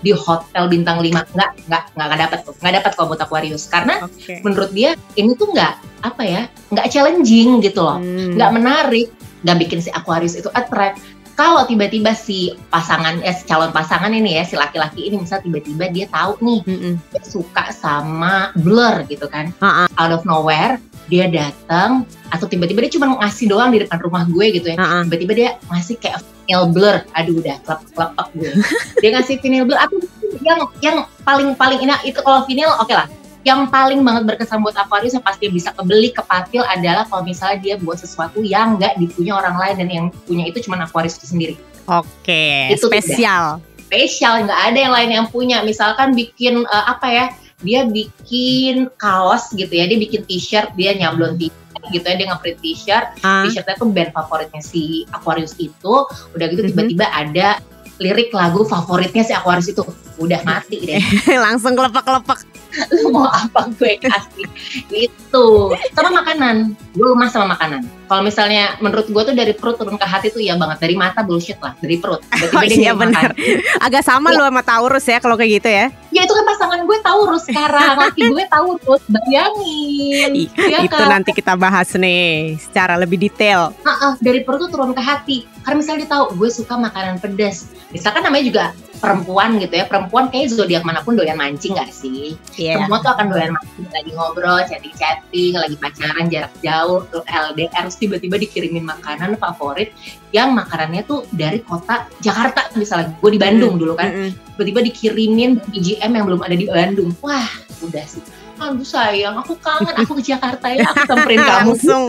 di 0.00 0.08
hotel 0.10 0.66
bintang 0.66 0.98
5 0.98 1.36
nggak 1.36 1.50
nggak 1.68 1.82
nggak 1.92 2.18
dapat 2.18 2.38
tuh 2.42 2.54
nggak 2.58 2.74
dapat 2.80 2.90
kalau 2.96 3.06
buat 3.12 3.20
Aquarius 3.20 3.68
karena 3.68 4.02
Oke. 4.02 4.40
menurut 4.40 4.72
dia 4.72 4.96
ini 5.14 5.36
tuh 5.36 5.52
nggak 5.52 5.72
apa 6.00 6.22
ya 6.24 6.42
nggak 6.72 6.86
challenging 6.88 7.60
gitu 7.60 7.84
loh 7.84 8.00
Hmm. 8.00 8.34
nggak 8.34 8.50
menarik 8.56 9.08
nggak 9.44 9.56
bikin 9.62 9.78
si 9.78 9.92
Aquarius 9.92 10.32
itu 10.34 10.48
attract 10.50 10.96
kalau 11.36 11.68
tiba-tiba 11.68 12.16
si 12.16 12.56
pasangan 12.72 13.20
eh 13.20 13.36
si 13.36 13.44
calon 13.44 13.70
pasangan 13.70 14.08
ini 14.10 14.40
ya 14.40 14.44
si 14.48 14.56
laki-laki 14.56 15.12
ini 15.12 15.20
misal 15.20 15.44
tiba-tiba 15.44 15.92
dia 15.92 16.08
tahu 16.08 16.40
nih 16.40 16.60
Mm-mm. 16.64 16.94
dia 17.12 17.22
suka 17.22 17.70
sama 17.76 18.50
Blur 18.56 19.04
gitu 19.06 19.28
kan 19.28 19.52
Ha-ha. 19.60 19.86
out 20.00 20.12
of 20.16 20.24
nowhere 20.24 20.80
dia 21.06 21.30
datang 21.30 22.02
atau 22.34 22.50
tiba-tiba 22.50 22.82
dia 22.82 22.92
cuma 22.98 23.14
ngasih 23.22 23.46
doang 23.46 23.70
di 23.70 23.78
depan 23.86 24.02
rumah 24.02 24.26
gue 24.26 24.46
gitu 24.58 24.74
ya. 24.74 24.76
Uh-uh. 24.76 25.06
Tiba-tiba 25.06 25.32
dia 25.38 25.48
ngasih 25.70 25.94
kayak 26.02 26.18
vinyl 26.46 26.66
blur. 26.74 26.96
Aduh 27.14 27.38
udah 27.38 27.56
kelap-kelap 27.62 28.28
gue. 28.34 28.50
dia 28.98 29.10
ngasih 29.14 29.38
vinyl 29.38 29.64
blur. 29.70 29.78
Apa 29.78 29.94
yang 30.42 30.60
yang 30.82 30.96
paling 31.22 31.54
paling 31.54 31.78
enak 31.86 32.02
itu 32.02 32.18
kalau 32.26 32.42
vinyl 32.42 32.74
oke 32.82 32.90
lah. 32.90 33.06
Yang 33.46 33.70
paling 33.70 34.02
banget 34.02 34.26
berkesan 34.26 34.58
buat 34.58 34.74
Aquarius 34.74 35.14
yang 35.14 35.22
pasti 35.22 35.46
bisa 35.46 35.70
kebeli 35.70 36.10
ke 36.10 36.18
Patil 36.20 36.66
adalah 36.66 37.06
kalau 37.06 37.22
misalnya 37.22 37.62
dia 37.62 37.74
buat 37.78 37.94
sesuatu 37.94 38.42
yang 38.42 38.74
nggak 38.74 38.98
dipunya 38.98 39.32
orang 39.32 39.54
lain 39.54 39.74
dan 39.78 39.88
yang 39.88 40.06
punya 40.26 40.44
itu 40.44 40.58
cuma 40.60 40.74
Aquarius 40.76 41.14
itu 41.16 41.30
sendiri. 41.30 41.54
Oke, 41.86 42.74
Itu 42.74 42.90
spesial. 42.90 43.62
spesial 43.78 44.42
nggak 44.42 44.60
ada 44.66 44.78
yang 44.80 44.90
lain 44.90 45.10
yang 45.12 45.26
punya 45.26 45.62
misalkan 45.62 46.10
bikin 46.10 46.58
eh, 46.60 46.84
apa 46.84 47.06
ya 47.06 47.24
dia 47.56 47.86
bikin 47.86 48.90
kaos 48.96 49.54
gitu 49.54 49.70
ya 49.70 49.86
dia 49.86 49.94
bikin 49.94 50.26
t-shirt 50.26 50.74
dia 50.74 50.90
nyablon 50.92 51.38
t-shirt 51.38 51.54
gitu 51.88 52.02
ya 52.02 52.18
dia 52.18 52.26
ngeprint 52.26 52.58
t-shirt 52.58 53.06
Ah, 53.22 53.46
t-shirtnya 53.46 53.78
tuh 53.78 53.86
band 53.86 54.10
favoritnya 54.10 54.58
si 54.58 55.06
Aquarius 55.08 55.54
itu 55.56 56.02
udah 56.34 56.46
gitu 56.50 56.60
Mhm. 56.60 56.70
tiba-tiba 56.74 57.06
ada 57.06 57.62
lirik 57.96 58.28
lagu 58.30 58.60
favoritnya 58.60 59.22
si 59.22 59.30
Aquarius 59.30 59.70
itu 59.70 59.86
udah 60.18 60.42
mati 60.42 60.82
deh 60.82 60.98
langsung 61.46 61.72
kelepak-kelepak. 61.72 62.42
mau 63.16 63.32
apa 63.32 63.72
gue 63.80 63.96
kasih? 64.04 64.48
Itu 64.92 65.72
sama 65.96 66.20
makanan 66.20 66.76
gue 66.96 67.06
lemah 67.06 67.28
sama 67.28 67.52
makanan 67.52 67.84
kalau 68.06 68.22
misalnya 68.22 68.78
menurut 68.78 69.04
gue 69.04 69.22
tuh 69.22 69.34
dari 69.34 69.52
perut 69.52 69.76
turun 69.76 69.94
ke 69.94 70.06
hati 70.06 70.30
tuh 70.30 70.40
ya 70.40 70.56
banget 70.56 70.78
dari 70.80 70.94
mata 70.94 71.20
bullshit 71.20 71.60
lah 71.60 71.76
dari 71.76 71.98
perut 71.98 72.22
Oh 72.32 72.36
Tiba-tiba 72.38 72.64
dia 72.64 72.78
iya 72.78 72.92
benar. 72.94 73.30
Agak 73.78 74.00
sama 74.00 74.30
lu 74.30 74.40
sama 74.40 74.62
Taurus 74.62 75.04
ya 75.04 75.18
kalau 75.18 75.34
kayak 75.34 75.58
gitu 75.58 75.68
ya. 75.68 75.86
Ya 76.08 76.22
itu 76.22 76.32
kan 76.32 76.44
pasangan 76.46 76.80
gue 76.86 76.98
Taurus 77.02 77.42
sekarang, 77.44 77.92
laki 78.06 78.22
gue 78.30 78.44
Taurus, 78.46 79.02
bayangin. 79.10 80.30
I- 80.32 80.50
Iya 80.56 80.78
itu 80.86 80.94
kan? 80.94 81.10
nanti 81.10 81.30
kita 81.32 81.58
bahas 81.58 81.90
nih 81.92 82.54
secara 82.56 82.94
lebih 82.94 83.18
detail. 83.18 83.74
Ah, 83.82 83.90
ah, 83.90 84.12
dari 84.22 84.46
perut 84.46 84.62
tuh 84.62 84.70
turun 84.70 84.94
ke 84.94 85.02
hati. 85.02 85.44
Karena 85.66 85.82
misalnya 85.82 86.06
dia 86.06 86.10
tahu 86.14 86.24
gue 86.38 86.48
suka 86.48 86.78
makanan 86.78 87.18
pedas. 87.18 87.66
Misalkan 87.90 88.22
namanya 88.22 88.44
juga 88.46 88.64
perempuan 88.96 89.58
gitu 89.58 89.74
ya, 89.74 89.84
perempuan 89.84 90.30
kayak 90.30 90.54
zodiak 90.54 90.86
mana 90.86 91.02
pun 91.02 91.18
doyan 91.18 91.34
mancing 91.34 91.74
gak 91.74 91.90
sih? 91.90 92.38
Iya. 92.54 92.86
Semua 92.86 93.02
tuh 93.02 93.10
akan 93.12 93.26
doyan 93.28 93.50
mancing, 93.50 93.86
lagi 93.90 94.10
ngobrol, 94.14 94.62
chatting-chatting, 94.64 95.52
lagi 95.52 95.76
pacaran 95.76 96.26
jarak 96.30 96.52
jauh, 96.62 96.85
tuh 97.10 97.22
LDR, 97.26 97.86
tiba-tiba 97.90 98.36
dikirimin 98.38 98.84
makanan 98.86 99.34
favorit 99.36 99.92
yang 100.30 100.54
makanannya 100.54 101.02
tuh 101.04 101.26
dari 101.34 101.60
kota 101.62 102.06
Jakarta 102.22 102.70
misalnya. 102.78 103.14
Gue 103.18 103.34
di 103.34 103.40
Bandung 103.40 103.76
dulu 103.76 103.98
kan, 103.98 104.32
tiba-tiba 104.54 104.80
dikirimin 104.86 105.58
BGM 105.70 106.10
yang 106.14 106.24
belum 106.24 106.40
ada 106.42 106.56
di 106.56 106.66
Bandung. 106.70 107.10
Wah, 107.20 107.48
udah 107.82 108.04
sih. 108.06 108.22
Aduh 108.56 108.88
sayang, 108.88 109.36
aku 109.36 109.52
kangen, 109.60 109.92
aku 110.00 110.16
ke 110.16 110.32
Jakarta 110.32 110.72
ya, 110.72 110.88
aku 110.88 111.04
samperin 111.04 111.44
kamu. 111.44 111.76
Langsung 111.76 112.02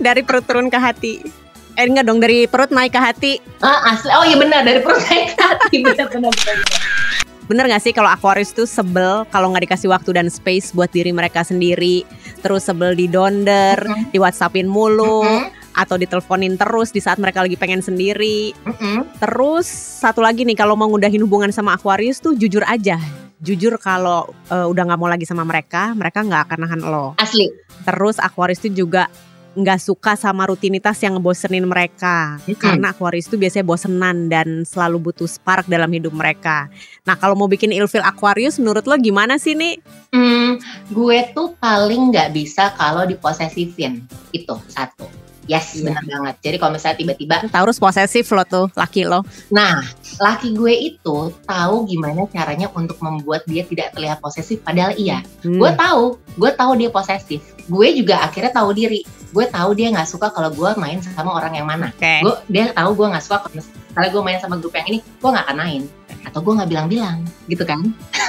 dari 0.00 0.24
perut 0.24 0.44
turun 0.48 0.72
ke 0.72 0.80
hati. 0.80 1.20
Eh 1.78 1.86
enggak 1.86 2.08
dong 2.08 2.18
dari 2.18 2.48
perut 2.48 2.72
naik 2.72 2.96
ke 2.96 3.00
hati. 3.00 3.32
Ah, 3.60 3.94
asli. 3.94 4.10
Oh 4.10 4.24
iya 4.26 4.34
benar, 4.40 4.64
dari 4.64 4.80
perut 4.80 4.98
naik 5.06 5.36
ke 5.36 5.44
hati. 5.44 5.76
Benar, 5.86 6.08
benar, 6.10 6.32
benar. 6.32 6.58
Bener 7.48 7.64
gak 7.64 7.80
sih 7.80 7.96
kalau 7.96 8.12
Aquarius 8.12 8.52
tuh 8.52 8.68
sebel 8.68 9.24
kalau 9.32 9.48
nggak 9.48 9.64
dikasih 9.64 9.88
waktu 9.88 10.12
dan 10.12 10.28
space 10.28 10.70
buat 10.70 10.92
diri 10.92 11.10
mereka 11.10 11.40
sendiri, 11.40 12.04
terus 12.38 12.68
sebel 12.68 12.92
di 12.92 13.08
donder, 13.08 13.80
Mhm. 13.80 14.12
di 14.12 14.20
WhatsAppin 14.20 14.68
mulu, 14.68 15.24
Mm-mm, 15.24 15.48
atau 15.72 15.96
diteleponin 15.96 16.54
terus 16.54 16.92
di 16.92 17.00
saat 17.00 17.16
mereka 17.16 17.40
lagi 17.40 17.56
pengen 17.56 17.80
sendiri. 17.80 18.52
mm-mm. 18.52 19.16
Terus 19.16 19.64
satu 19.98 20.20
lagi 20.20 20.44
nih 20.44 20.54
kalau 20.54 20.76
mau 20.76 20.86
ngudahin 20.86 21.24
hubungan 21.24 21.48
sama 21.48 21.72
Aquarius 21.72 22.20
tuh 22.20 22.36
jujur 22.36 22.60
aja. 22.62 23.00
Jujur 23.38 23.78
kalau 23.78 24.28
eh, 24.50 24.66
udah 24.66 24.82
nggak 24.84 25.00
mau 25.00 25.08
lagi 25.08 25.24
sama 25.24 25.40
mereka, 25.42 25.94
mereka 25.94 26.20
nggak 26.20 26.42
akan 26.50 26.58
nahan 26.60 26.80
lo. 26.84 27.16
Asli. 27.16 27.48
Terus 27.80 28.20
Aquarius 28.20 28.60
tuh 28.60 28.74
juga 28.74 29.08
nggak 29.58 29.82
suka 29.82 30.14
sama 30.14 30.46
rutinitas 30.46 31.02
yang 31.02 31.18
ngebosenin 31.18 31.66
mereka 31.66 32.38
Mm-mm. 32.46 32.54
karena 32.54 32.94
Aquarius 32.94 33.26
tuh 33.26 33.34
biasanya 33.34 33.66
bosenan 33.66 34.30
dan 34.30 34.62
selalu 34.62 35.10
butuh 35.10 35.26
spark 35.26 35.66
dalam 35.66 35.90
hidup 35.90 36.14
mereka. 36.14 36.70
Nah 37.02 37.18
kalau 37.18 37.34
mau 37.34 37.50
bikin 37.50 37.74
ilfil 37.74 38.06
Aquarius 38.06 38.62
menurut 38.62 38.86
lo 38.86 38.94
gimana 38.94 39.34
sih 39.36 39.58
nih? 39.58 39.82
Hmm, 40.14 40.62
gue 40.94 41.18
tuh 41.34 41.58
paling 41.58 42.14
nggak 42.14 42.30
bisa 42.30 42.70
kalau 42.78 43.02
diposesifin. 43.02 44.06
Itu 44.30 44.62
satu. 44.70 45.27
Yes, 45.48 45.72
Iya. 45.74 45.90
benar 45.90 46.04
banget. 46.04 46.34
Jadi 46.44 46.56
kalau 46.60 46.72
misalnya 46.76 46.96
tiba-tiba 47.00 47.36
Taurus 47.48 47.80
posesif 47.80 48.28
lo 48.30 48.44
tuh 48.44 48.66
laki 48.76 49.08
lo. 49.08 49.24
Nah, 49.48 49.80
laki 50.20 50.52
gue 50.52 50.74
itu 50.94 51.32
tahu 51.48 51.76
gimana 51.88 52.28
caranya 52.28 52.68
untuk 52.76 53.00
membuat 53.00 53.48
dia 53.48 53.64
tidak 53.64 53.96
terlihat 53.96 54.20
posesif 54.20 54.60
padahal 54.60 54.92
iya. 55.00 55.24
Hmm. 55.40 55.56
Gue 55.56 55.70
tahu, 55.72 56.20
gue 56.36 56.50
tahu 56.52 56.72
dia 56.76 56.92
posesif. 56.92 57.40
Gue 57.64 57.96
juga 57.96 58.20
akhirnya 58.28 58.52
tahu 58.52 58.76
diri. 58.76 59.00
Gue 59.32 59.48
tahu 59.48 59.72
dia 59.72 59.88
nggak 59.88 60.08
suka 60.08 60.28
kalau 60.28 60.52
gue 60.52 60.70
main 60.76 61.00
sama 61.00 61.32
orang 61.32 61.56
yang 61.56 61.64
mana. 61.64 61.88
Oke. 61.96 62.20
Gue 62.20 62.34
dia 62.52 62.68
tahu 62.76 62.92
gue 62.92 63.06
nggak 63.08 63.24
suka 63.24 63.36
kalau 63.48 63.52
misalnya 63.56 64.10
gue 64.12 64.22
main 64.22 64.38
sama 64.38 64.54
grup 64.60 64.76
yang 64.76 64.86
ini, 64.92 64.98
gue 65.00 65.28
nggak 65.32 65.44
akan 65.48 65.56
main. 65.56 65.82
Atau 66.28 66.44
gue 66.44 66.52
nggak 66.60 66.68
bilang-bilang, 66.68 67.24
gitu 67.48 67.64
kan? 67.64 67.80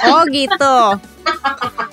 Oh 0.08 0.24
gitu. 0.32 0.74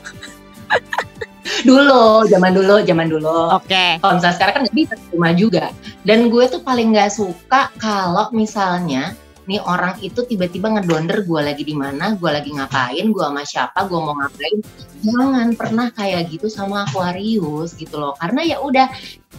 Dulu, 1.64 2.28
zaman 2.30 2.52
dulu, 2.54 2.76
zaman 2.86 3.08
dulu. 3.08 3.56
Oke. 3.56 3.98
Kalau 3.98 4.14
misalnya 4.20 4.36
sekarang 4.36 4.54
kan 4.54 4.62
nggak 4.68 4.78
bisa 4.78 4.94
terima 5.10 5.30
juga. 5.34 5.66
Dan 6.04 6.28
gue 6.30 6.46
tuh 6.52 6.62
paling 6.62 6.94
nggak 6.94 7.12
suka 7.14 7.72
kalau 7.82 8.30
misalnya 8.36 9.16
nih 9.48 9.64
orang 9.64 9.96
itu 10.04 10.28
tiba-tiba 10.28 10.68
ngedonder 10.68 11.24
gue 11.24 11.40
lagi 11.40 11.64
di 11.64 11.72
mana, 11.72 12.20
gue 12.20 12.28
lagi 12.28 12.52
ngapain, 12.52 13.08
gue 13.08 13.24
sama 13.24 13.48
siapa, 13.48 13.88
gue 13.88 13.96
mau 13.96 14.12
ngapain. 14.12 14.60
Jangan 15.08 15.48
pernah 15.56 15.88
kayak 15.96 16.28
gitu 16.28 16.52
sama 16.52 16.84
Aquarius 16.84 17.72
gitu 17.80 17.96
loh. 17.96 18.14
Karena 18.20 18.44
ya 18.44 18.60
udah 18.60 18.92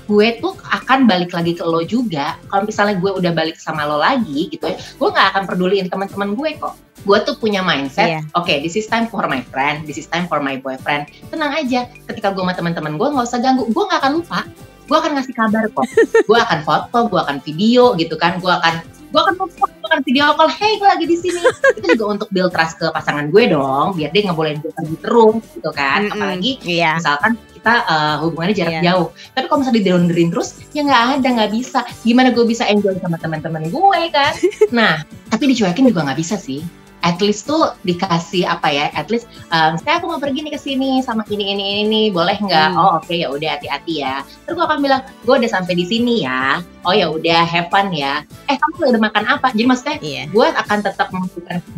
gue 0.09 0.41
tuh 0.41 0.57
akan 0.65 1.05
balik 1.05 1.37
lagi 1.37 1.53
ke 1.53 1.61
lo 1.63 1.85
juga. 1.85 2.41
Kalau 2.49 2.65
misalnya 2.65 2.97
gue 2.97 3.13
udah 3.13 3.33
balik 3.37 3.61
sama 3.61 3.85
lo 3.85 4.01
lagi 4.01 4.49
gitu 4.49 4.65
ya, 4.65 4.81
gue 4.81 5.09
nggak 5.13 5.29
akan 5.37 5.43
peduliin 5.45 5.87
teman-teman 5.93 6.33
gue 6.33 6.57
kok. 6.57 6.75
Gue 7.07 7.21
tuh 7.23 7.39
punya 7.39 7.63
mindset, 7.63 8.19
Iya. 8.19 8.21
oke, 8.35 8.51
this 8.59 8.75
is 8.75 8.91
time 8.91 9.07
for 9.07 9.23
my 9.31 9.39
friend, 9.55 9.87
this 9.87 10.01
is 10.01 10.11
time 10.11 10.27
for 10.27 10.43
my 10.43 10.59
boyfriend. 10.59 11.07
Tenang 11.31 11.55
aja, 11.55 11.87
ketika 12.11 12.35
gue 12.35 12.43
sama 12.43 12.57
teman-teman 12.57 12.99
gue 12.99 13.09
nggak 13.15 13.27
usah 13.29 13.39
ganggu, 13.39 13.69
gue 13.71 13.85
nggak 13.85 14.01
akan 14.03 14.13
lupa. 14.19 14.41
Gue 14.89 14.97
akan 14.97 15.21
ngasih 15.21 15.35
kabar 15.37 15.69
kok. 15.69 15.87
gue 16.29 16.39
akan 16.41 16.59
foto, 16.65 16.99
gue 17.13 17.21
akan 17.21 17.37
video 17.45 17.93
gitu 17.95 18.17
kan, 18.17 18.41
gue 18.41 18.49
akan 18.51 18.81
gue 19.09 19.21
akan 19.21 19.35
foto, 19.41 19.65
gue 19.65 19.89
akan 19.89 20.01
video 20.05 20.37
call, 20.37 20.51
hey 20.53 20.77
gue 20.77 20.89
lagi 20.89 21.05
di 21.09 21.17
sini. 21.17 21.41
Itu 21.81 21.87
juga 21.97 22.05
untuk 22.21 22.29
build 22.29 22.53
trust 22.53 22.77
ke 22.77 22.93
pasangan 22.93 23.33
gue 23.33 23.49
dong, 23.49 23.97
biar 23.97 24.13
dia 24.13 24.29
ngebolehin 24.29 24.61
gue 24.61 24.73
pergi 24.73 24.97
terus 25.01 25.43
gitu 25.57 25.71
kan. 25.73 26.07
Mm-mm. 26.07 26.15
Apalagi 26.15 26.53
Iya. 26.63 27.01
misalkan 27.01 27.33
kita 27.59 27.75
eh, 27.85 28.17
hubungannya 28.23 28.55
jarak 28.55 28.75
Iya. 28.79 28.83
jauh 28.87 29.09
tapi 29.35 29.45
kalau 29.51 29.59
misalnya 29.61 29.79
didonderin 29.83 30.29
terus 30.31 30.49
ya 30.71 30.87
nggak 30.87 31.03
ada 31.19 31.29
nggak 31.43 31.51
bisa 31.53 31.81
gimana 32.07 32.31
gue 32.31 32.45
bisa 32.47 32.63
enjoy 32.71 32.95
sama 33.03 33.19
teman-teman 33.19 33.67
gue 33.67 34.01
kan 34.15 34.33
nah 34.79 35.03
tapi 35.27 35.51
dicuekin 35.51 35.91
juga 35.91 36.07
nggak 36.07 36.19
bisa 36.23 36.39
sih 36.39 36.63
at 37.01 37.17
least 37.19 37.47
tuh 37.47 37.73
dikasih 37.83 38.43
apa 38.45 38.69
ya 38.69 38.87
at 38.93 39.07
least 39.09 39.25
um, 39.49 39.79
saya 39.79 39.99
aku 39.99 40.11
mau 40.11 40.19
pergi 40.19 40.43
nih 40.43 40.53
ke 40.53 40.61
sini 40.61 40.99
sama 41.01 41.23
ini 41.29 41.55
ini 41.55 41.65
ini 41.87 42.01
boleh 42.11 42.35
nggak 42.37 42.69
Hmm. 42.69 42.81
oh 42.81 42.91
oke 42.99 43.15
ya 43.15 43.31
udah 43.31 43.55
hati-hati 43.55 44.03
ya 44.03 44.21
terus 44.45 44.59
gue 44.59 44.65
akan 44.67 44.79
bilang 44.83 45.01
gue 45.23 45.35
udah 45.35 45.51
sampai 45.51 45.75
di 45.75 45.85
sini 45.85 46.27
ya 46.27 46.59
oh 46.83 46.93
ya 46.93 47.07
udah 47.09 47.47
have 47.47 47.71
fun 47.71 47.95
ya 47.95 48.23
eh 48.47 48.57
kamu 48.59 48.93
udah 48.93 49.03
makan 49.03 49.25
apa 49.29 49.55
jadi 49.55 49.67
maksudnya 49.67 49.97
Iya. 49.99 50.23
gue 50.29 50.47
akan 50.47 50.79
tetap 50.83 51.07
komunikasi. 51.09 51.71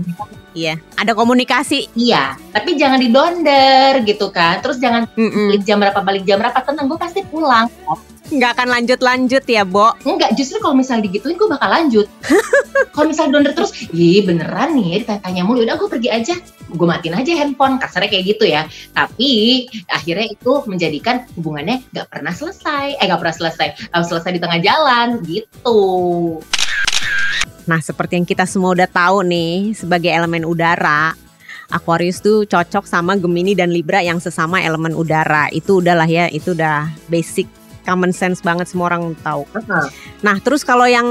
Iya. 0.55 0.79
Ada 0.99 1.13
komunikasi. 1.17 1.93
iya 1.97 2.37
tapi 2.51 2.75
jangan 2.75 2.99
didonder 2.99 4.03
gitu 4.03 4.29
kan 4.35 4.59
terus 4.59 4.83
jangan 4.83 5.07
balik 5.15 5.63
jam 5.63 5.79
berapa 5.79 6.01
balik 6.03 6.25
jam 6.27 6.37
berapa 6.43 6.59
tenang 6.67 6.87
gue 6.91 6.99
pasti 6.99 7.21
pulang 7.27 7.71
Nggak 8.31 8.51
akan 8.55 8.69
lanjut-lanjut 8.71 9.43
ya, 9.43 9.67
Bo. 9.67 9.91
Enggak, 10.07 10.39
justru 10.39 10.63
kalau 10.63 10.79
misalnya 10.79 11.11
digituin 11.11 11.35
gue 11.35 11.51
bakal 11.51 11.67
lanjut. 11.67 12.07
kalau 12.95 13.11
misalnya 13.11 13.43
donder 13.43 13.53
terus, 13.59 13.75
ih 13.91 14.23
beneran 14.23 14.79
nih 14.79 14.87
ya 14.87 15.19
ditanya 15.19 15.43
mulu, 15.43 15.67
udah 15.67 15.75
gue 15.75 15.91
pergi 15.91 16.15
aja. 16.15 16.35
Gue 16.71 16.87
matiin 16.87 17.19
aja 17.19 17.33
handphone, 17.35 17.83
kasarnya 17.83 18.07
kayak 18.07 18.25
gitu 18.31 18.47
ya. 18.47 18.71
Tapi 18.95 19.67
akhirnya 19.91 20.31
itu 20.31 20.53
menjadikan 20.71 21.27
hubungannya 21.35 21.83
gak 21.91 22.07
pernah 22.07 22.31
selesai. 22.31 23.03
Eh 23.03 23.05
gak 23.11 23.19
pernah 23.19 23.35
selesai, 23.35 23.69
selesai 23.91 24.31
di 24.31 24.39
tengah 24.39 24.63
jalan 24.63 25.09
gitu. 25.27 25.83
Nah, 27.71 27.79
seperti 27.79 28.19
yang 28.19 28.27
kita 28.27 28.51
semua 28.51 28.75
udah 28.75 28.91
tahu 28.91 29.23
nih, 29.23 29.79
sebagai 29.79 30.11
elemen 30.11 30.43
udara, 30.43 31.15
Aquarius 31.71 32.19
tuh 32.19 32.43
cocok 32.43 32.83
sama 32.83 33.15
Gemini 33.15 33.55
dan 33.55 33.71
Libra 33.71 34.03
yang 34.03 34.19
sesama 34.19 34.59
elemen 34.59 34.91
udara. 34.91 35.47
Itu 35.55 35.79
udahlah 35.79 36.11
ya, 36.11 36.27
itu 36.35 36.51
udah 36.51 36.91
basic 37.07 37.47
common 37.87 38.11
sense 38.11 38.43
banget 38.43 38.67
semua 38.67 38.91
orang 38.91 39.15
tahu. 39.23 39.47
Nah, 40.27 40.43
terus 40.43 40.67
kalau 40.67 40.91
yang 40.91 41.07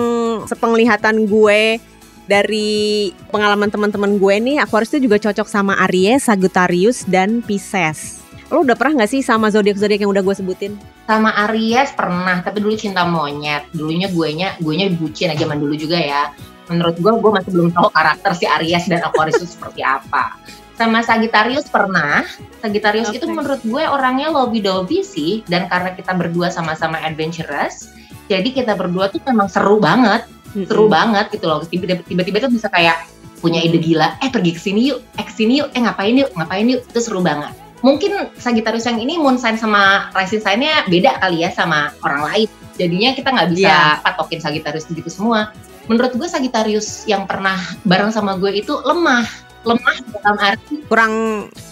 sepenglihatan 0.52 1.32
gue 1.32 1.80
dari 2.28 3.10
pengalaman 3.32 3.72
teman-teman 3.72 4.20
gue 4.20 4.36
nih, 4.44 4.60
Aquarius 4.60 4.92
tuh 4.92 5.00
juga 5.00 5.16
cocok 5.16 5.48
sama 5.48 5.80
Aries, 5.88 6.28
Sagittarius 6.28 7.08
dan 7.08 7.40
Pisces. 7.40 8.19
Lo 8.50 8.66
udah 8.66 8.74
pernah 8.74 9.02
nggak 9.02 9.12
sih 9.14 9.22
sama 9.22 9.54
zodiak-zodiak 9.54 10.02
yang 10.02 10.10
udah 10.10 10.26
gue 10.26 10.34
sebutin? 10.34 10.74
Sama 11.06 11.30
Aries 11.46 11.94
pernah, 11.94 12.42
tapi 12.42 12.62
dulu 12.62 12.74
cinta 12.74 13.06
monyet. 13.06 13.70
Dulunya 13.70 14.10
guenya, 14.10 14.58
guenya 14.58 14.90
bucin 14.90 15.30
aja 15.30 15.46
zaman 15.46 15.62
dulu 15.62 15.78
juga 15.78 16.02
ya. 16.02 16.34
Menurut 16.66 16.98
gue, 16.98 17.14
gue 17.14 17.32
masih 17.34 17.52
belum 17.54 17.70
tahu 17.74 17.90
karakter 17.94 18.32
si 18.34 18.46
Aries 18.50 18.90
dan 18.90 19.06
Aquarius 19.06 19.42
itu 19.42 19.54
seperti 19.54 19.86
apa. 19.86 20.38
Sama 20.74 21.06
Sagittarius 21.06 21.70
pernah. 21.70 22.26
Sagittarius 22.62 23.14
Oke. 23.14 23.22
itu 23.22 23.26
menurut 23.30 23.62
gue 23.62 23.84
orangnya 23.86 24.34
lobby 24.34 24.62
dovey 24.62 25.06
sih. 25.06 25.46
Dan 25.46 25.70
karena 25.70 25.94
kita 25.94 26.14
berdua 26.14 26.50
sama-sama 26.50 26.98
adventurous, 27.02 27.90
jadi 28.26 28.46
kita 28.46 28.74
berdua 28.74 29.10
tuh 29.10 29.22
memang 29.30 29.46
seru 29.46 29.78
banget. 29.78 30.26
Seru 30.66 30.90
banget 30.90 31.30
gitu 31.30 31.46
loh. 31.46 31.62
Tiba- 31.62 32.02
Tiba-tiba 32.02 32.38
tuh 32.42 32.50
bisa 32.50 32.66
kayak 32.70 33.06
punya 33.38 33.62
ide 33.62 33.78
gila. 33.78 34.18
Eh 34.22 34.34
pergi 34.34 34.58
ke 34.58 34.62
sini 34.62 34.90
yuk, 34.90 35.06
eh 35.18 35.26
ke 35.26 35.30
sini 35.30 35.62
yuk, 35.62 35.70
eh 35.74 35.82
ngapain 35.82 36.18
yuk, 36.18 36.34
ngapain 36.34 36.66
yuk. 36.66 36.82
Itu 36.90 37.00
seru 37.02 37.22
banget. 37.22 37.54
Mungkin 37.80 38.36
Sagittarius 38.36 38.84
yang 38.86 39.00
ini 39.00 39.16
moon 39.16 39.40
sign 39.40 39.56
sama 39.56 40.12
rising 40.12 40.44
sign-nya 40.44 40.84
beda 40.86 41.16
kali 41.20 41.48
ya 41.48 41.50
sama 41.50 41.96
orang 42.04 42.22
lain. 42.28 42.48
Jadinya 42.76 43.12
kita 43.12 43.30
nggak 43.32 43.50
bisa 43.52 43.68
Iya. 43.68 44.04
patokin 44.04 44.40
Sagittarius 44.40 44.88
gitu 44.88 45.08
semua. 45.08 45.52
Menurut 45.88 46.16
gue 46.16 46.28
Sagittarius 46.28 47.04
yang 47.06 47.24
pernah 47.24 47.56
bareng 47.84 48.12
sama 48.12 48.36
gue 48.36 48.52
itu 48.54 48.76
lemah. 48.84 49.24
Lemah 49.64 49.96
dalam 50.20 50.38
arti 50.40 50.80
Kurang 50.88 51.14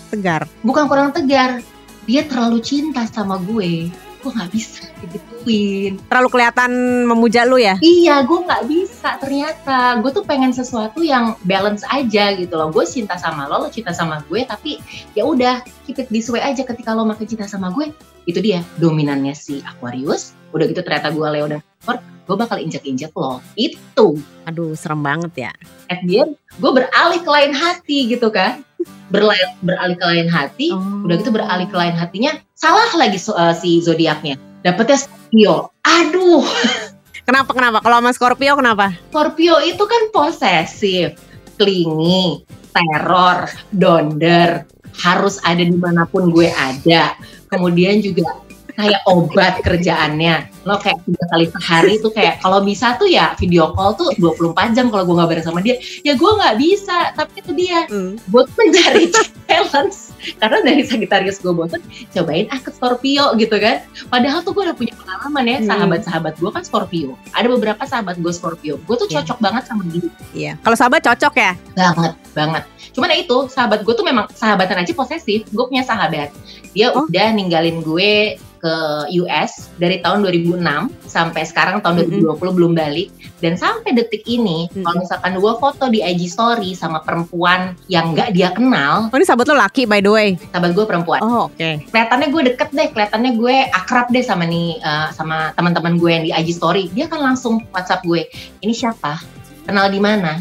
tegar. 0.09 0.43
bukan 0.63 0.87
kurang 0.87 1.09
tegar. 1.11 1.63
Dia 2.03 2.23
terlalu 2.23 2.63
cinta 2.63 3.03
sama 3.07 3.35
gue. 3.37 3.91
Gue 4.27 4.35
nggak 4.35 4.51
bisa 4.51 4.83
digituin. 4.99 6.03
Terlalu 6.11 6.29
kelihatan 6.35 6.71
memuja 7.07 7.47
lu 7.47 7.55
ya? 7.55 7.79
Iya, 7.79 8.27
gue 8.27 8.43
nggak 8.43 8.67
bisa 8.67 9.15
ternyata. 9.23 10.03
Gue 10.03 10.11
tuh 10.11 10.27
pengen 10.27 10.51
sesuatu 10.51 10.99
yang 10.99 11.39
balance 11.47 11.87
aja 11.87 12.35
gitu 12.35 12.51
loh. 12.51 12.67
Gue 12.75 12.83
cinta 12.83 13.15
sama 13.15 13.47
lo, 13.47 13.63
lo 13.63 13.71
cinta 13.71 13.95
sama 13.95 14.19
gue, 14.27 14.43
tapi 14.43 14.83
ya 15.15 15.23
udah 15.23 15.63
keep 15.87 15.95
it 16.03 16.11
this 16.11 16.27
way 16.27 16.43
aja. 16.43 16.67
Ketika 16.67 16.91
lo 16.91 17.07
makin 17.07 17.23
cinta 17.23 17.47
sama 17.47 17.71
gue, 17.71 17.95
itu 18.27 18.43
dia 18.43 18.67
dominannya 18.83 19.31
si 19.31 19.63
Aquarius. 19.63 20.35
Udah 20.51 20.67
gitu 20.67 20.83
ternyata 20.83 21.07
gue 21.07 21.23
Leo 21.23 21.47
dan 21.47 21.63
Capricorn, 21.63 22.03
gue 22.27 22.35
bakal 22.35 22.57
injek-injek 22.59 23.15
lo. 23.15 23.39
Itu. 23.55 24.19
Aduh, 24.43 24.75
serem 24.75 24.99
banget 24.99 25.47
ya. 25.47 25.51
At 25.87 26.03
the 26.03 26.27
end, 26.27 26.35
gue 26.35 26.71
beralih 26.75 27.23
ke 27.23 27.31
lain 27.31 27.55
hati 27.55 28.11
gitu 28.11 28.27
kan. 28.27 28.59
Berlain, 29.07 29.55
beralih 29.63 29.95
ke 29.95 30.05
lain 30.05 30.27
hati, 30.27 30.67
Oh. 30.75 31.07
udah 31.07 31.15
gitu 31.15 31.31
beralih 31.31 31.67
ke 31.71 31.77
lain 31.79 31.95
hatinya, 31.95 32.35
salah 32.51 32.91
lagi 32.99 33.15
so- 33.15 33.35
eh, 33.35 33.55
si 33.55 33.79
zodiaknya. 33.79 34.35
Dapetnya 34.61 34.99
Scorpio. 34.99 35.71
Aduh, 35.81 36.43
Kenapa 37.27 37.51
kenapa? 37.51 37.83
Kalau 37.83 37.99
sama 37.99 38.11
Scorpio 38.15 38.55
kenapa? 38.55 38.95
Scorpio 39.11 39.59
itu 39.59 39.83
kan 39.83 40.03
posesif, 40.15 41.19
clingy, 41.59 42.39
teror, 42.71 43.51
donder, 43.75 44.63
harus 45.03 45.35
ada 45.43 45.59
di 45.59 45.75
mana 45.75 46.07
pun 46.07 46.31
gue 46.31 46.47
ada. 46.47 47.19
Kemudian 47.51 47.99
juga 47.99 48.31
kayak 48.77 49.01
obat 49.03 49.57
kerjaannya. 49.59 50.53
Lo 50.63 50.77
kayak 50.77 51.01
tiga 51.01 51.25
kali 51.27 51.45
sehari 51.49 51.93
tuh 51.97 52.13
kayak 52.13 52.37
kalau 52.39 52.61
bisa 52.61 52.93
tuh 52.95 53.09
ya 53.09 53.33
video 53.35 53.73
call 53.73 53.97
tuh 53.97 54.13
24 54.15 54.71
jam 54.71 54.87
kalau 54.87 55.03
gue 55.03 55.15
nggak 55.17 55.29
bareng 55.29 55.45
sama 55.45 55.59
dia. 55.59 55.75
Ya 56.01 56.13
gue 56.13 56.31
nggak 56.31 56.55
bisa, 56.55 57.11
tapi 57.11 57.41
itu 57.41 57.51
dia. 57.51 57.89
Gue 58.23 58.41
tuh 58.45 58.53
mencari 58.55 59.09
balance. 59.49 60.13
Karena 60.37 60.59
dari 60.61 60.81
Sagittarius 60.81 61.37
gue 61.37 61.49
bosen, 61.49 61.79
cobain 62.11 62.45
ah 62.49 62.57
ke 62.57 62.69
Scorpio 62.69 63.33
gitu 63.35 63.53
kan. 63.55 63.81
Padahal 64.07 64.41
tuh 64.41 64.51
gue 64.51 64.63
udah 64.63 64.75
punya 64.75 64.93
pengalaman 64.93 65.45
ya, 65.45 65.57
Hmm. 65.57 65.67
sahabat-sahabat 65.67 66.33
gue 66.37 66.51
kan 66.51 66.61
Scorpio. 66.61 67.17
Ada 67.31 67.47
beberapa 67.47 67.81
sahabat 67.81 68.17
gue 68.17 68.29
Scorpio. 68.29 68.77
Gue 68.83 68.95
tuh 68.95 69.07
Iya. 69.07 69.23
cocok 69.23 69.37
banget 69.39 69.63
sama 69.65 69.81
dia 69.87 70.09
Iya. 70.31 70.51
Kalau 70.59 70.75
sahabat 70.75 71.01
cocok 71.01 71.33
ya? 71.33 71.53
banget 71.73 72.13
banget 72.33 72.63
cuman 72.89 73.13
ya 73.13 73.17
itu 73.19 73.37
sahabat 73.47 73.81
gue 73.81 73.93
tuh 73.93 74.01
memang 74.01 74.25
sahabatan 74.31 74.81
aja 74.81 74.89
posesif 74.89 75.45
gue 75.45 75.65
punya 75.65 75.81
sahabat 75.81 76.33
dia 76.73 76.89
Oh. 76.89 77.05
udah 77.05 77.29
ninggalin 77.29 77.81
gue 77.81 78.41
ke 78.67 78.75
US 79.23 79.71
dari 79.79 80.03
tahun 80.03 80.27
2006 80.27 80.59
sampai 81.07 81.47
sekarang 81.47 81.79
tahun 81.79 82.03
Mm-mm. 82.03 82.35
2020 82.35 82.57
belum 82.59 82.71
balik 82.75 83.07
dan 83.39 83.55
sampai 83.55 83.95
detik 83.95 84.27
ini 84.27 84.67
Mm-mm. 84.67 84.83
kalau 84.83 84.99
misalkan 84.99 85.31
gue 85.39 85.53
foto 85.55 85.87
di 85.87 86.03
IG 86.03 86.27
story 86.27 86.75
sama 86.75 86.99
perempuan 86.99 87.79
yang 87.87 88.11
nggak 88.11 88.35
dia 88.35 88.51
kenal 88.51 89.07
Oh 89.07 89.15
ini 89.15 89.23
sahabat 89.23 89.47
lo 89.47 89.55
laki 89.55 89.87
by 89.87 90.03
the 90.03 90.11
way. 90.11 90.29
sahabat 90.51 90.75
gue 90.75 90.83
perempuan 90.83 91.23
Oh 91.23 91.47
oke. 91.47 91.69
kelihatannya 91.87 92.27
gue 92.27 92.41
deket 92.51 92.69
deh 92.75 92.87
kelihatannya 92.91 93.31
gue 93.33 93.55
akrab 93.71 94.11
deh 94.11 94.21
sama 94.21 94.43
nih 94.43 94.75
eh, 94.77 95.07
sama 95.15 95.55
teman-teman 95.55 95.95
gue 95.95 96.11
yang 96.11 96.23
di 96.25 96.31
IG 96.33 96.49
story 96.53 96.91
dia 96.91 97.07
kan 97.07 97.23
langsung 97.23 97.63
WhatsApp 97.71 98.03
gue 98.03 98.27
ini 98.59 98.75
siapa 98.75 99.23
kenal 99.63 99.87
di 99.87 100.03
mana 100.03 100.35